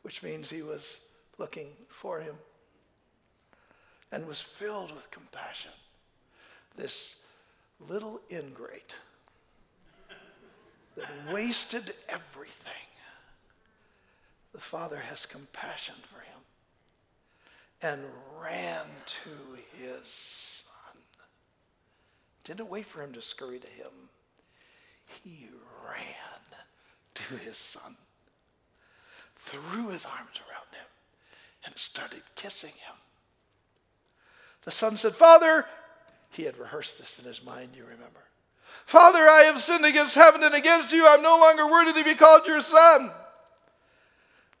which 0.00 0.22
means 0.22 0.48
he 0.48 0.62
was 0.62 1.00
looking 1.36 1.68
for 1.90 2.20
him, 2.20 2.36
and 4.10 4.26
was 4.26 4.40
filled 4.40 4.94
with 4.94 5.10
compassion. 5.10 5.72
This 6.74 7.16
little 7.86 8.22
ingrate 8.30 8.96
that 10.96 11.10
wasted 11.30 11.92
everything, 12.08 12.72
the 14.56 14.62
father 14.62 14.96
has 14.96 15.26
compassion 15.26 15.96
for 16.10 16.20
him 16.20 16.40
and 17.82 18.00
ran 18.42 18.86
to 19.04 19.28
his 19.78 20.06
son. 20.08 21.02
Didn't 22.42 22.70
wait 22.70 22.86
for 22.86 23.02
him 23.02 23.12
to 23.12 23.20
scurry 23.20 23.58
to 23.58 23.70
him. 23.70 23.92
He 25.22 25.50
ran 25.86 26.56
to 27.16 27.36
his 27.36 27.58
son 27.58 27.96
threw 29.38 29.90
his 29.90 30.06
arms 30.06 30.40
around 30.48 30.72
him 30.72 30.86
and 31.66 31.74
started 31.76 32.22
kissing 32.34 32.70
him. 32.70 32.96
The 34.64 34.70
son 34.72 34.96
said, 34.96 35.14
Father, 35.14 35.66
he 36.30 36.44
had 36.44 36.56
rehearsed 36.56 36.98
this 36.98 37.18
in 37.18 37.26
his 37.26 37.44
mind, 37.44 37.70
you 37.76 37.84
remember. 37.84 38.24
Father, 38.86 39.28
I 39.28 39.42
have 39.42 39.60
sinned 39.60 39.84
against 39.84 40.14
heaven 40.14 40.42
and 40.42 40.54
against 40.54 40.92
you. 40.92 41.06
I'm 41.06 41.22
no 41.22 41.38
longer 41.38 41.70
worthy 41.70 41.92
to 41.92 42.04
be 42.04 42.14
called 42.14 42.46
your 42.46 42.62
son. 42.62 43.10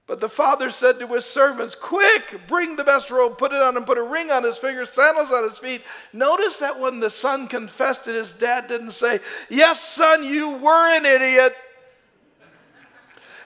But 0.06 0.20
the 0.20 0.28
father 0.28 0.70
said 0.70 1.00
to 1.00 1.06
his 1.08 1.24
servants, 1.24 1.74
Quick, 1.74 2.40
bring 2.46 2.76
the 2.76 2.84
best 2.84 3.10
robe, 3.10 3.38
put 3.38 3.52
it 3.52 3.60
on 3.60 3.76
him, 3.76 3.84
put 3.84 3.98
a 3.98 4.02
ring 4.02 4.30
on 4.30 4.44
his 4.44 4.56
finger, 4.56 4.84
sandals 4.84 5.32
on 5.32 5.42
his 5.42 5.58
feet. 5.58 5.82
Notice 6.12 6.58
that 6.58 6.78
when 6.78 7.00
the 7.00 7.10
son 7.10 7.48
confessed 7.48 8.06
it, 8.06 8.14
his 8.14 8.32
dad 8.32 8.68
didn't 8.68 8.92
say, 8.92 9.18
Yes, 9.50 9.82
son, 9.82 10.22
you 10.22 10.50
were 10.50 10.96
an 10.96 11.04
idiot 11.04 11.56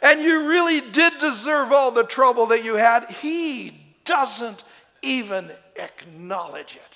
and 0.03 0.21
you 0.21 0.49
really 0.49 0.81
did 0.81 1.19
deserve 1.19 1.73
all 1.73 1.91
the 1.91 2.05
trouble 2.05 2.47
that 2.47 2.65
you 2.65 2.77
had, 2.77 3.11
he 3.11 3.75
doesn't 4.05 4.65
even 5.03 5.51
acknowledge 5.77 6.77
it. 6.77 6.90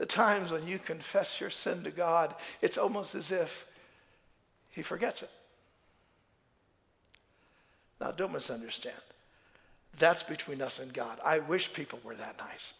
The 0.00 0.06
times 0.06 0.50
when 0.50 0.66
you 0.66 0.78
confess 0.78 1.42
your 1.42 1.50
sin 1.50 1.84
to 1.84 1.90
God, 1.90 2.34
it's 2.62 2.78
almost 2.78 3.14
as 3.14 3.30
if 3.30 3.66
he 4.70 4.80
forgets 4.80 5.22
it. 5.22 5.28
Now, 8.00 8.10
don't 8.10 8.32
misunderstand. 8.32 8.96
That's 9.98 10.22
between 10.22 10.62
us 10.62 10.78
and 10.78 10.90
God. 10.94 11.18
I 11.22 11.40
wish 11.40 11.74
people 11.74 12.00
were 12.02 12.14
that 12.14 12.38
nice. 12.38 12.72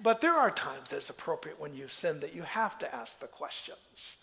But 0.00 0.20
there 0.20 0.34
are 0.34 0.48
times 0.48 0.90
that 0.90 0.98
it's 0.98 1.10
appropriate 1.10 1.60
when 1.60 1.74
you 1.74 1.88
sin 1.88 2.20
that 2.20 2.32
you 2.32 2.42
have 2.42 2.78
to 2.78 2.94
ask 2.94 3.18
the 3.18 3.26
questions. 3.26 4.18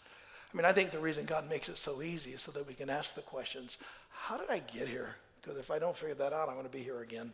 I 0.53 0.55
mean, 0.55 0.63
I 0.63 0.71
think 0.71 0.91
the 0.91 0.99
reason 0.99 1.25
God 1.25 1.49
makes 1.49 1.67
it 1.67 1.77
so 1.77 2.01
easy 2.01 2.31
is 2.31 2.41
so 2.41 2.53
that 2.53 2.65
we 2.65 2.73
can 2.73 2.89
ask 2.89 3.13
the 3.13 3.21
questions 3.21 3.77
how 4.09 4.37
did 4.37 4.49
I 4.49 4.59
get 4.59 4.87
here? 4.87 5.15
Because 5.41 5.57
if 5.57 5.69
I 5.69 5.79
don't 5.79 5.97
figure 5.97 6.15
that 6.15 6.31
out, 6.31 6.47
I'm 6.47 6.55
going 6.55 6.65
to 6.65 6.71
be 6.71 6.81
here 6.81 7.01
again. 7.01 7.33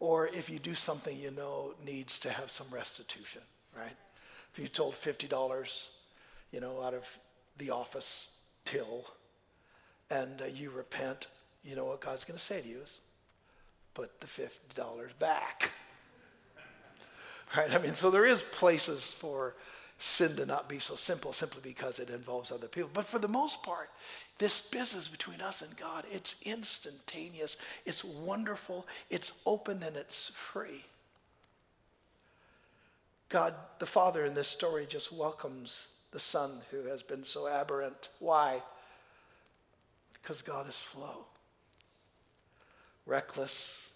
Or 0.00 0.28
if 0.28 0.48
you 0.48 0.58
do 0.58 0.74
something 0.74 1.16
you 1.18 1.30
know 1.30 1.74
needs 1.84 2.18
to 2.20 2.30
have 2.30 2.50
some 2.50 2.66
restitution, 2.70 3.42
right? 3.76 3.96
If 4.52 4.58
you 4.58 4.68
told 4.68 4.94
$50, 4.94 5.88
you 6.52 6.60
know, 6.60 6.82
out 6.82 6.94
of 6.94 7.04
the 7.58 7.70
office 7.70 8.40
till, 8.64 9.04
and 10.10 10.40
uh, 10.40 10.46
you 10.46 10.70
repent, 10.70 11.26
you 11.64 11.74
know 11.74 11.84
what 11.84 12.00
God's 12.00 12.24
going 12.24 12.38
to 12.38 12.44
say 12.44 12.60
to 12.60 12.68
you 12.68 12.78
is, 12.82 12.98
put 13.94 14.20
the 14.20 14.26
$50 14.26 15.18
back. 15.18 15.72
Right? 17.56 17.74
I 17.74 17.78
mean, 17.78 17.94
so 17.94 18.10
there 18.10 18.26
is 18.26 18.42
places 18.42 19.14
for 19.14 19.54
sin 19.98 20.36
to 20.36 20.46
not 20.46 20.68
be 20.68 20.78
so 20.78 20.94
simple 20.94 21.32
simply 21.32 21.60
because 21.62 21.98
it 21.98 22.08
involves 22.08 22.52
other 22.52 22.68
people. 22.68 22.90
But 22.92 23.06
for 23.06 23.18
the 23.18 23.28
most 23.28 23.62
part, 23.62 23.90
this 24.38 24.60
business 24.60 25.08
between 25.08 25.40
us 25.40 25.60
and 25.60 25.76
God, 25.76 26.04
it's 26.10 26.36
instantaneous, 26.42 27.56
it's 27.84 28.04
wonderful, 28.04 28.86
it's 29.10 29.32
open, 29.44 29.82
and 29.82 29.96
it's 29.96 30.28
free. 30.28 30.84
God, 33.28 33.54
the 33.80 33.86
Father 33.86 34.24
in 34.24 34.34
this 34.34 34.48
story, 34.48 34.86
just 34.88 35.12
welcomes 35.12 35.88
the 36.12 36.20
Son 36.20 36.62
who 36.70 36.84
has 36.84 37.02
been 37.02 37.24
so 37.24 37.48
aberrant. 37.48 38.08
Why? 38.20 38.62
Because 40.14 40.42
God 40.42 40.68
is 40.68 40.78
flow. 40.78 41.26
Reckless, 43.04 43.90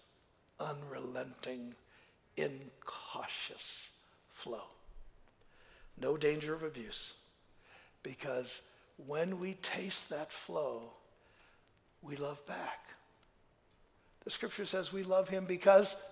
unrelenting, 0.59 1.75
incautious 2.35 3.91
flow. 4.29 4.63
No 5.99 6.17
danger 6.17 6.53
of 6.53 6.63
abuse 6.63 7.15
because 8.01 8.61
when 9.07 9.39
we 9.39 9.53
taste 9.55 10.09
that 10.09 10.31
flow, 10.31 10.91
we 12.01 12.15
love 12.15 12.45
back. 12.45 12.79
The 14.23 14.29
scripture 14.29 14.65
says 14.65 14.93
we 14.93 15.03
love 15.03 15.29
him 15.29 15.45
because 15.45 16.09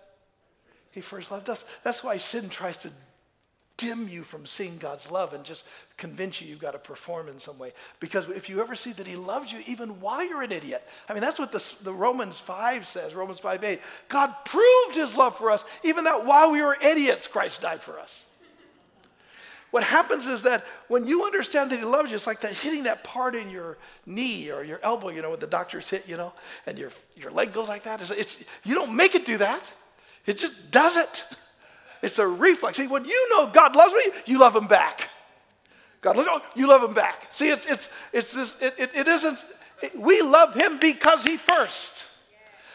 he 0.91 1.01
first 1.01 1.31
loved 1.31 1.49
us. 1.49 1.63
That's 1.83 2.03
why 2.03 2.17
sin 2.17 2.49
tries 2.49 2.77
to 2.77 2.91
dim 3.81 4.07
you 4.07 4.21
from 4.21 4.45
seeing 4.45 4.77
God's 4.77 5.09
love 5.09 5.33
and 5.33 5.43
just 5.43 5.65
convince 5.97 6.39
you 6.39 6.47
you've 6.47 6.59
got 6.59 6.71
to 6.71 6.79
perform 6.79 7.27
in 7.27 7.39
some 7.39 7.57
way. 7.57 7.73
Because 7.99 8.29
if 8.29 8.47
you 8.47 8.61
ever 8.61 8.75
see 8.75 8.91
that 8.91 9.07
He 9.07 9.15
loves 9.15 9.51
you 9.51 9.63
even 9.65 9.99
while 9.99 10.23
you're 10.23 10.43
an 10.43 10.51
idiot, 10.51 10.87
I 11.09 11.13
mean, 11.13 11.21
that's 11.21 11.39
what 11.39 11.51
the, 11.51 11.77
the 11.83 11.93
Romans 11.93 12.37
5 12.37 12.85
says, 12.85 13.15
Romans 13.15 13.39
5 13.39 13.63
8. 13.63 13.81
God 14.07 14.35
proved 14.45 14.95
His 14.95 15.17
love 15.17 15.35
for 15.35 15.49
us, 15.49 15.65
even 15.83 16.03
that 16.03 16.25
while 16.25 16.51
we 16.51 16.61
were 16.61 16.77
idiots, 16.79 17.25
Christ 17.27 17.63
died 17.63 17.81
for 17.81 17.99
us. 17.99 18.25
What 19.71 19.83
happens 19.83 20.27
is 20.27 20.43
that 20.43 20.65
when 20.89 21.07
you 21.07 21.23
understand 21.23 21.71
that 21.71 21.79
He 21.79 21.85
loves 21.85 22.11
you, 22.11 22.15
it's 22.15 22.27
like 22.27 22.41
that 22.41 22.53
hitting 22.53 22.83
that 22.83 23.03
part 23.03 23.35
in 23.35 23.49
your 23.49 23.77
knee 24.05 24.51
or 24.51 24.63
your 24.63 24.79
elbow, 24.83 25.09
you 25.09 25.21
know, 25.21 25.31
when 25.31 25.39
the 25.39 25.47
doctors 25.47 25.89
hit, 25.89 26.07
you 26.07 26.17
know, 26.17 26.33
and 26.65 26.77
your, 26.77 26.91
your 27.15 27.31
leg 27.31 27.53
goes 27.53 27.69
like 27.69 27.83
that. 27.83 28.01
It's, 28.01 28.11
it's, 28.11 28.43
you 28.65 28.75
don't 28.75 28.95
make 28.95 29.15
it 29.15 29.25
do 29.25 29.37
that, 29.37 29.63
it 30.25 30.37
just 30.37 30.71
does 30.71 30.97
it. 30.97 31.25
It's 32.01 32.17
a 32.17 32.27
reflex. 32.27 32.77
See, 32.77 32.87
when 32.87 33.05
you 33.05 33.29
know 33.29 33.47
God 33.47 33.75
loves 33.75 33.93
me, 33.93 34.01
you 34.25 34.39
love 34.39 34.55
him 34.55 34.67
back. 34.67 35.09
God 36.01 36.15
loves 36.17 36.27
you, 36.27 36.33
oh, 36.35 36.41
you 36.55 36.67
love 36.67 36.83
him 36.83 36.95
back. 36.95 37.27
See, 37.31 37.49
it's, 37.49 37.67
it's, 37.67 37.89
it's 38.11 38.33
this, 38.33 38.61
it, 38.61 38.73
it, 38.77 38.91
it 38.95 39.07
isn't, 39.07 39.37
it, 39.83 39.97
we 39.97 40.21
love 40.21 40.55
him 40.55 40.79
because 40.79 41.23
he 41.23 41.37
first. 41.37 42.07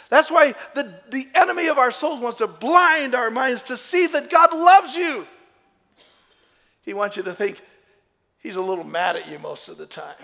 That's 0.08 0.30
why 0.30 0.54
the, 0.74 0.94
the 1.10 1.26
enemy 1.34 1.66
of 1.66 1.78
our 1.78 1.90
souls 1.90 2.20
wants 2.20 2.38
to 2.38 2.46
blind 2.46 3.16
our 3.16 3.30
minds 3.30 3.64
to 3.64 3.76
see 3.76 4.06
that 4.06 4.30
God 4.30 4.54
loves 4.54 4.94
you. 4.94 5.26
He 6.86 6.94
wants 6.94 7.16
you 7.16 7.24
to 7.24 7.34
think 7.34 7.60
he's 8.38 8.56
a 8.56 8.62
little 8.62 8.84
mad 8.84 9.16
at 9.16 9.28
you 9.28 9.40
most 9.40 9.68
of 9.68 9.76
the 9.76 9.86
time. 9.86 10.14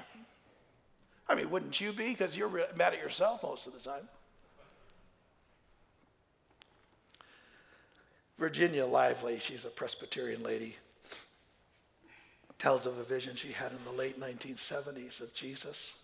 I 1.29 1.35
mean, 1.35 1.51
wouldn't 1.51 1.81
you 1.81 1.93
be? 1.93 2.11
Because 2.11 2.39
you're 2.39 2.49
mad 2.77 2.95
at 2.95 3.01
yourself 3.01 3.43
most 3.43 3.67
of 3.67 3.75
the 3.75 3.81
time. 3.81 4.09
Virginia 8.39 8.87
Lively, 8.87 9.39
she's 9.39 9.65
a 9.65 9.71
Presbyterian 9.71 10.43
lady, 10.43 10.77
tells 12.59 12.87
of 12.87 12.99
a 12.99 13.05
vision 13.05 13.35
she 13.35 13.53
had 13.53 13.73
in 13.73 13.79
the 13.85 13.93
late 13.93 14.21
1970s 14.21 15.21
of 15.21 15.35
Jesus. 15.35 15.97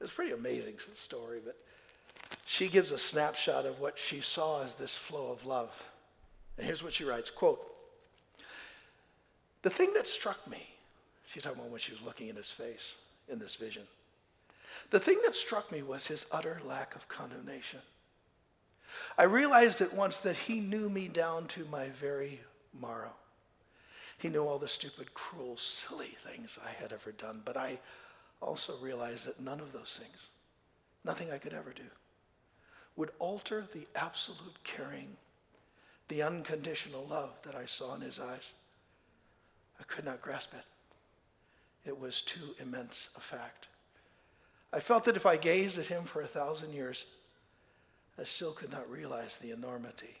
It's 0.00 0.12
a 0.12 0.14
pretty 0.14 0.32
amazing 0.32 0.74
story, 0.94 1.38
but 1.44 1.56
she 2.44 2.68
gives 2.68 2.90
a 2.90 2.98
snapshot 2.98 3.66
of 3.66 3.80
what 3.80 3.98
she 3.98 4.20
saw 4.20 4.62
as 4.64 4.74
this 4.74 4.96
flow 4.96 5.30
of 5.30 5.46
love. 5.46 5.88
And 6.56 6.66
here's 6.66 6.82
what 6.82 6.94
she 6.94 7.04
writes, 7.04 7.30
quote, 7.30 7.64
the 9.62 9.70
thing 9.70 9.92
that 9.94 10.06
struck 10.06 10.48
me, 10.48 10.66
she's 11.26 11.42
talking 11.42 11.58
about 11.58 11.70
when 11.70 11.80
she 11.80 11.92
was 11.92 12.02
looking 12.02 12.28
in 12.28 12.36
his 12.36 12.50
face 12.50 12.96
in 13.28 13.38
this 13.38 13.54
vision. 13.54 13.82
The 14.90 15.00
thing 15.00 15.18
that 15.24 15.34
struck 15.34 15.70
me 15.70 15.82
was 15.82 16.06
his 16.06 16.26
utter 16.32 16.60
lack 16.64 16.94
of 16.94 17.08
condemnation. 17.08 17.80
I 19.16 19.24
realized 19.24 19.80
at 19.80 19.94
once 19.94 20.20
that 20.20 20.36
he 20.36 20.60
knew 20.60 20.88
me 20.88 21.08
down 21.08 21.46
to 21.48 21.64
my 21.66 21.88
very 21.88 22.40
marrow. 22.78 23.12
He 24.18 24.28
knew 24.28 24.44
all 24.44 24.58
the 24.58 24.68
stupid, 24.68 25.14
cruel, 25.14 25.56
silly 25.56 26.16
things 26.26 26.58
I 26.64 26.70
had 26.70 26.92
ever 26.92 27.12
done, 27.12 27.42
but 27.44 27.56
I 27.56 27.78
also 28.40 28.74
realized 28.82 29.26
that 29.26 29.40
none 29.40 29.60
of 29.60 29.72
those 29.72 30.00
things, 30.02 30.28
nothing 31.04 31.30
I 31.30 31.38
could 31.38 31.54
ever 31.54 31.72
do, 31.72 31.84
would 32.96 33.12
alter 33.18 33.66
the 33.72 33.86
absolute 33.94 34.62
caring, 34.64 35.16
the 36.08 36.22
unconditional 36.22 37.06
love 37.06 37.30
that 37.44 37.54
I 37.54 37.66
saw 37.66 37.94
in 37.94 38.00
his 38.00 38.18
eyes. 38.18 38.52
I 39.80 39.84
could 39.84 40.04
not 40.04 40.22
grasp 40.22 40.52
it. 40.54 40.64
It 41.88 41.98
was 41.98 42.22
too 42.22 42.54
immense 42.60 43.08
a 43.16 43.20
fact. 43.20 43.68
I 44.72 44.80
felt 44.80 45.04
that 45.04 45.16
if 45.16 45.26
I 45.26 45.36
gazed 45.36 45.78
at 45.78 45.86
him 45.86 46.04
for 46.04 46.20
a 46.20 46.26
thousand 46.26 46.72
years, 46.72 47.06
I 48.18 48.24
still 48.24 48.52
could 48.52 48.70
not 48.70 48.90
realize 48.90 49.38
the 49.38 49.50
enormity 49.50 50.18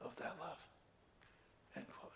of 0.00 0.14
that 0.16 0.36
love. 0.40 0.58
End 1.76 1.86
quote. 1.98 2.12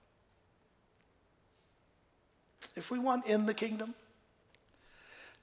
If 2.77 2.91
we 2.91 2.99
want 2.99 3.27
in 3.27 3.47
the 3.47 3.55
kingdom, 3.55 3.95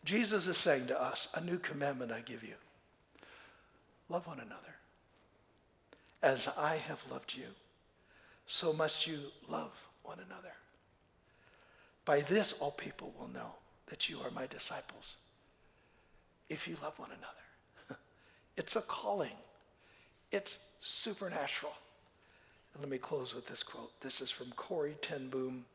Jesus 0.06 0.48
is 0.48 0.58
saying 0.58 0.88
to 0.88 1.02
us, 1.02 1.28
A 1.36 1.42
new 1.42 1.58
commandment 1.58 2.12
I 2.12 2.22
give 2.22 2.44
you 2.44 2.56
love 4.08 4.26
one 4.26 4.40
another. 4.40 4.56
As 6.24 6.50
I 6.58 6.78
have 6.78 7.04
loved 7.10 7.36
you, 7.36 7.46
so 8.48 8.74
must 8.74 9.06
you 9.06 9.20
love 9.48 9.72
one 10.04 10.18
another. 10.26 10.54
By 12.10 12.22
this, 12.22 12.56
all 12.60 12.72
people 12.72 13.14
will 13.20 13.28
know 13.28 13.52
that 13.86 14.10
you 14.10 14.18
are 14.22 14.32
my 14.32 14.48
disciples 14.48 15.18
if 16.50 16.68
you 16.68 16.76
love 16.82 16.98
one 16.98 17.12
another. 17.12 18.00
it's 18.58 18.76
a 18.76 18.82
calling, 18.82 19.38
it's 20.32 20.58
supernatural. 20.80 21.74
And 22.74 22.82
let 22.82 22.90
me 22.90 22.98
close 22.98 23.36
with 23.36 23.46
this 23.46 23.62
quote. 23.62 23.92
This 24.02 24.22
is 24.22 24.32
from 24.32 24.48
Corrie 24.56 24.98
ten 25.04 25.30
Boom, 25.30 25.66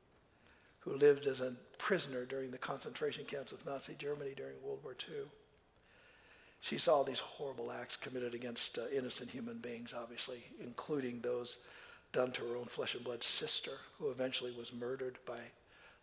who 0.80 0.96
lived 0.96 1.26
as 1.26 1.40
a 1.40 1.54
prisoner 1.78 2.24
during 2.24 2.50
the 2.50 2.58
concentration 2.58 3.24
camps 3.26 3.52
of 3.52 3.64
Nazi 3.64 3.94
Germany 3.96 4.32
during 4.36 4.54
World 4.60 4.80
War 4.82 4.96
II. 5.08 5.26
She 6.60 6.78
saw 6.78 7.04
these 7.04 7.20
horrible 7.20 7.70
acts 7.70 7.96
committed 7.96 8.34
against 8.34 8.76
uh, 8.76 8.88
innocent 8.92 9.30
human 9.30 9.58
beings, 9.58 9.94
obviously, 9.96 10.46
including 10.60 11.20
those 11.20 11.58
done 12.12 12.32
to 12.32 12.42
her 12.42 12.56
own 12.56 12.66
flesh 12.66 12.96
and 12.96 13.04
blood 13.04 13.22
sister, 13.22 13.78
who 14.00 14.10
eventually 14.10 14.50
was 14.50 14.72
murdered 14.72 15.18
by 15.24 15.38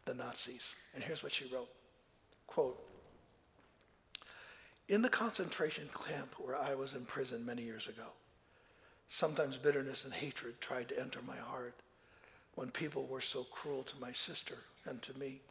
the 0.06 0.14
Nazis. 0.14 0.76
And 0.94 1.04
here's 1.04 1.24
what 1.24 1.34
she 1.34 1.46
wrote 1.46 1.70
quote, 2.48 2.80
In 4.88 5.02
the 5.02 5.10
concentration 5.10 5.88
camp 6.08 6.36
where 6.38 6.56
I 6.56 6.76
was 6.76 6.94
in 6.94 7.06
prison 7.06 7.46
many 7.46 7.64
years 7.64 7.88
ago, 7.88 8.08
sometimes 9.10 9.58
bitterness 9.58 10.06
and 10.06 10.14
hatred 10.14 10.60
tried 10.60 10.90
to 10.90 11.00
enter 11.00 11.20
my 11.26 11.38
heart 11.38 11.76
when 12.56 12.72
people 12.72 13.06
were 13.06 13.22
so 13.22 13.44
cruel 13.44 13.84
to 13.84 14.00
my 14.00 14.12
sister 14.12 14.58
and 14.86 15.02
to 15.02 15.18
me. 15.18 15.42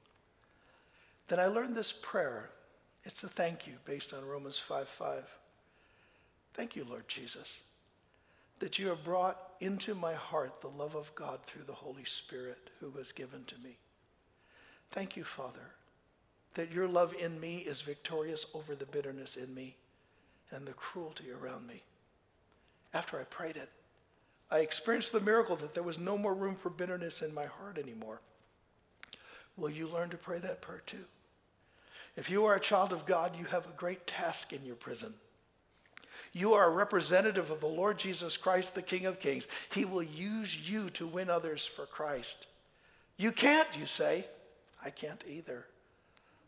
Then 1.29 1.41
I 1.41 1.47
learned 1.47 1.75
this 1.75 1.93
prayer. 1.93 2.51
It's 3.05 3.23
a 3.25 3.29
thank 3.29 3.67
you 3.67 3.75
based 3.85 4.13
on 4.13 4.27
Romans 4.27 4.59
5 4.59 4.89
5. 4.89 5.25
Thank 6.55 6.77
you, 6.77 6.85
Lord 6.85 7.09
Jesus, 7.09 7.61
that 8.59 8.79
you 8.79 8.89
have 8.89 9.05
brought 9.05 9.39
into 9.61 9.95
my 9.95 10.15
heart 10.15 10.61
the 10.61 10.69
love 10.69 10.95
of 10.97 11.15
God 11.15 11.41
through 11.47 11.63
the 11.63 11.73
Holy 11.73 12.05
Spirit 12.05 12.71
who 12.81 12.91
was 12.91 13.13
given 13.13 13.45
to 13.45 13.55
me. 13.61 13.79
Thank 14.91 15.17
you, 15.17 15.25
Father, 15.25 15.73
that 16.55 16.73
your 16.73 16.89
love 16.89 17.15
in 17.15 17.39
me 17.39 17.59
is 17.59 17.81
victorious 17.81 18.47
over 18.55 18.75
the 18.75 18.87
bitterness 18.87 19.37
in 19.37 19.55
me 19.55 19.77
and 20.51 20.67
the 20.67 20.73
cruelty 20.73 21.27
around 21.31 21.67
me. 21.67 21.83
After 22.93 23.21
I 23.21 23.25
prayed 23.25 23.57
it, 23.57 23.71
I 24.51 24.59
experienced 24.59 25.13
the 25.13 25.21
miracle 25.21 25.55
that 25.57 25.75
there 25.75 25.83
was 25.85 25.99
no 25.99 26.19
more 26.19 26.35
room 26.35 26.57
for 26.57 26.71
bitterness 26.71 27.23
in 27.23 27.33
my 27.33 27.47
heart 27.47 27.79
anymore. 27.79 28.21
Will 29.57 29.71
you 29.71 29.87
learn 29.87 30.11
to 30.11 30.17
pray 30.17 30.39
that 30.39 30.61
prayer 30.61 30.83
too? 30.85 31.05
If 32.17 32.29
you 32.29 32.45
are 32.47 32.57
a 32.57 32.61
child 32.61 32.93
of 32.93 33.07
God, 33.07 33.37
you 33.39 33.45
have 33.45 33.67
a 33.67 33.77
great 33.77 34.07
task 34.07 34.53
in 34.53 34.65
your 34.65 34.75
prison. 34.75 35.15
You 36.33 36.55
are 36.55 36.67
a 36.67 36.75
representative 36.75 37.51
of 37.51 37.61
the 37.61 37.67
Lord 37.67 37.99
Jesus 37.99 38.37
Christ, 38.37 38.75
the 38.75 38.83
King 38.83 39.07
of 39.07 39.21
Kings. 39.21 39.47
He 39.73 39.85
will 39.85 40.03
use 40.03 40.69
you 40.69 40.91
to 40.91 41.07
win 41.07 41.31
others 41.31 41.65
for 41.65 41.87
Christ. 41.87 42.47
You 43.17 43.31
can't, 43.31 43.69
you 43.79 43.87
say. 43.87 44.27
I 44.85 44.91
can't 44.91 45.25
either, 45.29 45.67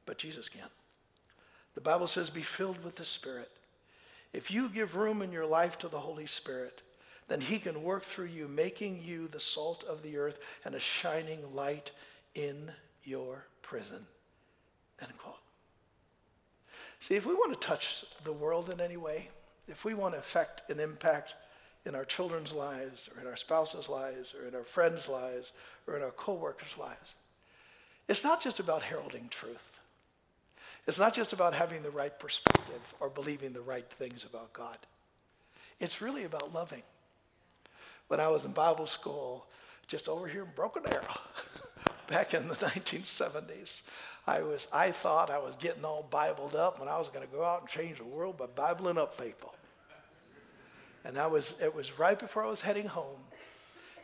but 0.06 0.18
Jesus 0.18 0.48
can. 0.48 0.68
The 1.74 1.80
Bible 1.80 2.06
says, 2.06 2.30
be 2.30 2.42
filled 2.42 2.84
with 2.84 2.96
the 2.96 3.04
Spirit. 3.04 3.50
If 4.32 4.50
you 4.50 4.68
give 4.68 4.96
room 4.96 5.22
in 5.22 5.32
your 5.32 5.46
life 5.46 5.78
to 5.78 5.88
the 5.88 6.00
Holy 6.00 6.26
Spirit, 6.26 6.82
then 7.28 7.40
He 7.40 7.58
can 7.58 7.82
work 7.82 8.04
through 8.04 8.26
you, 8.26 8.48
making 8.48 9.02
you 9.02 9.28
the 9.28 9.40
salt 9.40 9.84
of 9.84 10.02
the 10.02 10.16
earth 10.16 10.38
and 10.64 10.74
a 10.74 10.80
shining 10.80 11.54
light 11.54 11.90
in 12.34 12.72
your 13.04 13.44
prison. 13.62 14.06
End 15.00 15.16
quote. 15.18 15.36
See, 17.00 17.14
if 17.14 17.26
we 17.26 17.34
want 17.34 17.52
to 17.52 17.66
touch 17.66 18.04
the 18.24 18.32
world 18.32 18.70
in 18.70 18.80
any 18.80 18.96
way, 18.96 19.28
if 19.66 19.84
we 19.84 19.94
want 19.94 20.14
to 20.14 20.20
affect 20.20 20.70
an 20.70 20.78
impact 20.78 21.34
in 21.84 21.94
our 21.94 22.04
children's 22.04 22.52
lives, 22.52 23.08
or 23.14 23.20
in 23.20 23.26
our 23.26 23.36
spouses' 23.36 23.88
lives, 23.88 24.34
or 24.34 24.46
in 24.46 24.54
our 24.54 24.62
friends' 24.62 25.08
lives, 25.08 25.52
or 25.86 25.96
in 25.96 26.02
our 26.02 26.12
co-workers' 26.12 26.78
lives, 26.78 27.16
it's 28.08 28.24
not 28.24 28.42
just 28.42 28.60
about 28.60 28.82
heralding 28.82 29.28
truth. 29.28 29.80
It's 30.86 30.98
not 30.98 31.14
just 31.14 31.32
about 31.32 31.54
having 31.54 31.82
the 31.82 31.90
right 31.90 32.16
perspective 32.18 32.94
or 32.98 33.08
believing 33.08 33.52
the 33.52 33.60
right 33.60 33.88
things 33.88 34.24
about 34.24 34.52
God. 34.52 34.76
It's 35.78 36.00
really 36.00 36.24
about 36.24 36.52
loving. 36.52 36.82
When 38.08 38.20
I 38.20 38.28
was 38.28 38.44
in 38.44 38.52
Bible 38.52 38.86
school, 38.86 39.46
just 39.86 40.08
over 40.08 40.26
here 40.26 40.42
in 40.42 40.50
Broken 40.56 40.82
Arrow, 40.90 41.20
back 42.08 42.34
in 42.34 42.48
the 42.48 42.54
1970s, 42.56 43.82
I 44.26 44.42
was 44.42 44.68
I 44.72 44.90
thought 44.90 45.30
I 45.30 45.38
was 45.38 45.56
getting 45.56 45.84
all 45.84 46.06
Bibled 46.10 46.54
up 46.54 46.78
when 46.78 46.88
I 46.88 46.98
was 46.98 47.08
going 47.08 47.26
to 47.26 47.34
go 47.34 47.44
out 47.44 47.60
and 47.60 47.68
change 47.68 47.98
the 47.98 48.04
world 48.04 48.36
by 48.36 48.46
Bibling 48.46 48.98
up 48.98 49.20
people. 49.20 49.54
And 51.04 51.18
I 51.18 51.26
was 51.26 51.60
it 51.60 51.74
was 51.74 51.98
right 51.98 52.18
before 52.18 52.44
I 52.44 52.48
was 52.48 52.60
heading 52.60 52.86
home 52.86 53.18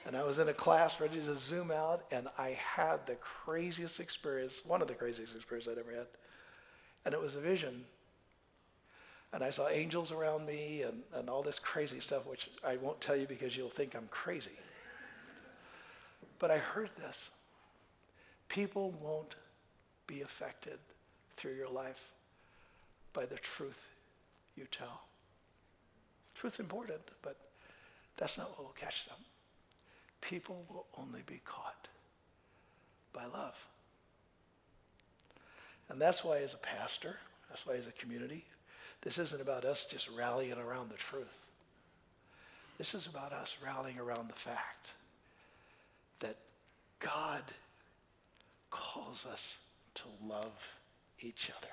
and 0.08 0.16
I 0.16 0.24
was 0.24 0.38
in 0.38 0.48
a 0.48 0.54
class 0.54 1.02
ready 1.02 1.20
to 1.20 1.36
zoom 1.36 1.70
out, 1.70 2.06
and 2.10 2.28
I 2.38 2.56
had 2.58 3.06
the 3.06 3.16
craziest 3.16 4.00
experience, 4.00 4.62
one 4.64 4.80
of 4.80 4.88
the 4.88 4.94
craziest 4.94 5.36
experiences 5.36 5.70
I'd 5.70 5.78
ever 5.78 5.92
had. 5.92 6.06
And 7.04 7.12
it 7.12 7.20
was 7.20 7.34
a 7.34 7.40
vision. 7.40 7.84
And 9.34 9.44
I 9.44 9.50
saw 9.50 9.68
angels 9.68 10.10
around 10.10 10.46
me 10.46 10.80
and, 10.80 11.02
and 11.12 11.28
all 11.28 11.42
this 11.42 11.58
crazy 11.58 12.00
stuff, 12.00 12.26
which 12.26 12.48
I 12.66 12.78
won't 12.78 13.02
tell 13.02 13.16
you 13.16 13.26
because 13.26 13.54
you'll 13.54 13.68
think 13.68 13.94
I'm 13.94 14.08
crazy. 14.10 14.58
But 16.38 16.50
I 16.50 16.56
heard 16.56 16.88
this 16.96 17.28
people 18.48 18.92
won't 19.02 19.34
be 20.06 20.22
affected 20.22 20.78
through 21.36 21.52
your 21.52 21.68
life 21.68 22.12
by 23.12 23.26
the 23.26 23.36
truth 23.36 23.90
you 24.56 24.64
tell. 24.70 25.02
Truth's 26.34 26.60
important, 26.60 27.02
but 27.20 27.36
that's 28.16 28.38
not 28.38 28.48
what 28.52 28.60
will 28.60 28.74
catch 28.74 29.04
them 29.04 29.18
people 30.20 30.64
will 30.68 30.86
only 30.96 31.22
be 31.26 31.40
caught 31.44 31.88
by 33.12 33.24
love. 33.26 33.66
And 35.88 36.00
that's 36.00 36.24
why, 36.24 36.38
as 36.38 36.54
a 36.54 36.58
pastor, 36.58 37.16
that's 37.48 37.66
why, 37.66 37.74
as 37.74 37.86
a 37.86 37.92
community, 37.92 38.44
this 39.00 39.18
isn't 39.18 39.40
about 39.40 39.64
us 39.64 39.84
just 39.84 40.10
rallying 40.10 40.58
around 40.58 40.90
the 40.90 40.96
truth. 40.96 41.38
This 42.76 42.94
is 42.94 43.06
about 43.06 43.32
us 43.32 43.56
rallying 43.64 43.98
around 43.98 44.28
the 44.28 44.34
fact 44.34 44.92
that 46.20 46.36
God 46.98 47.42
calls 48.70 49.26
us 49.26 49.56
to 49.94 50.04
love 50.26 50.72
each 51.20 51.50
other. 51.56 51.72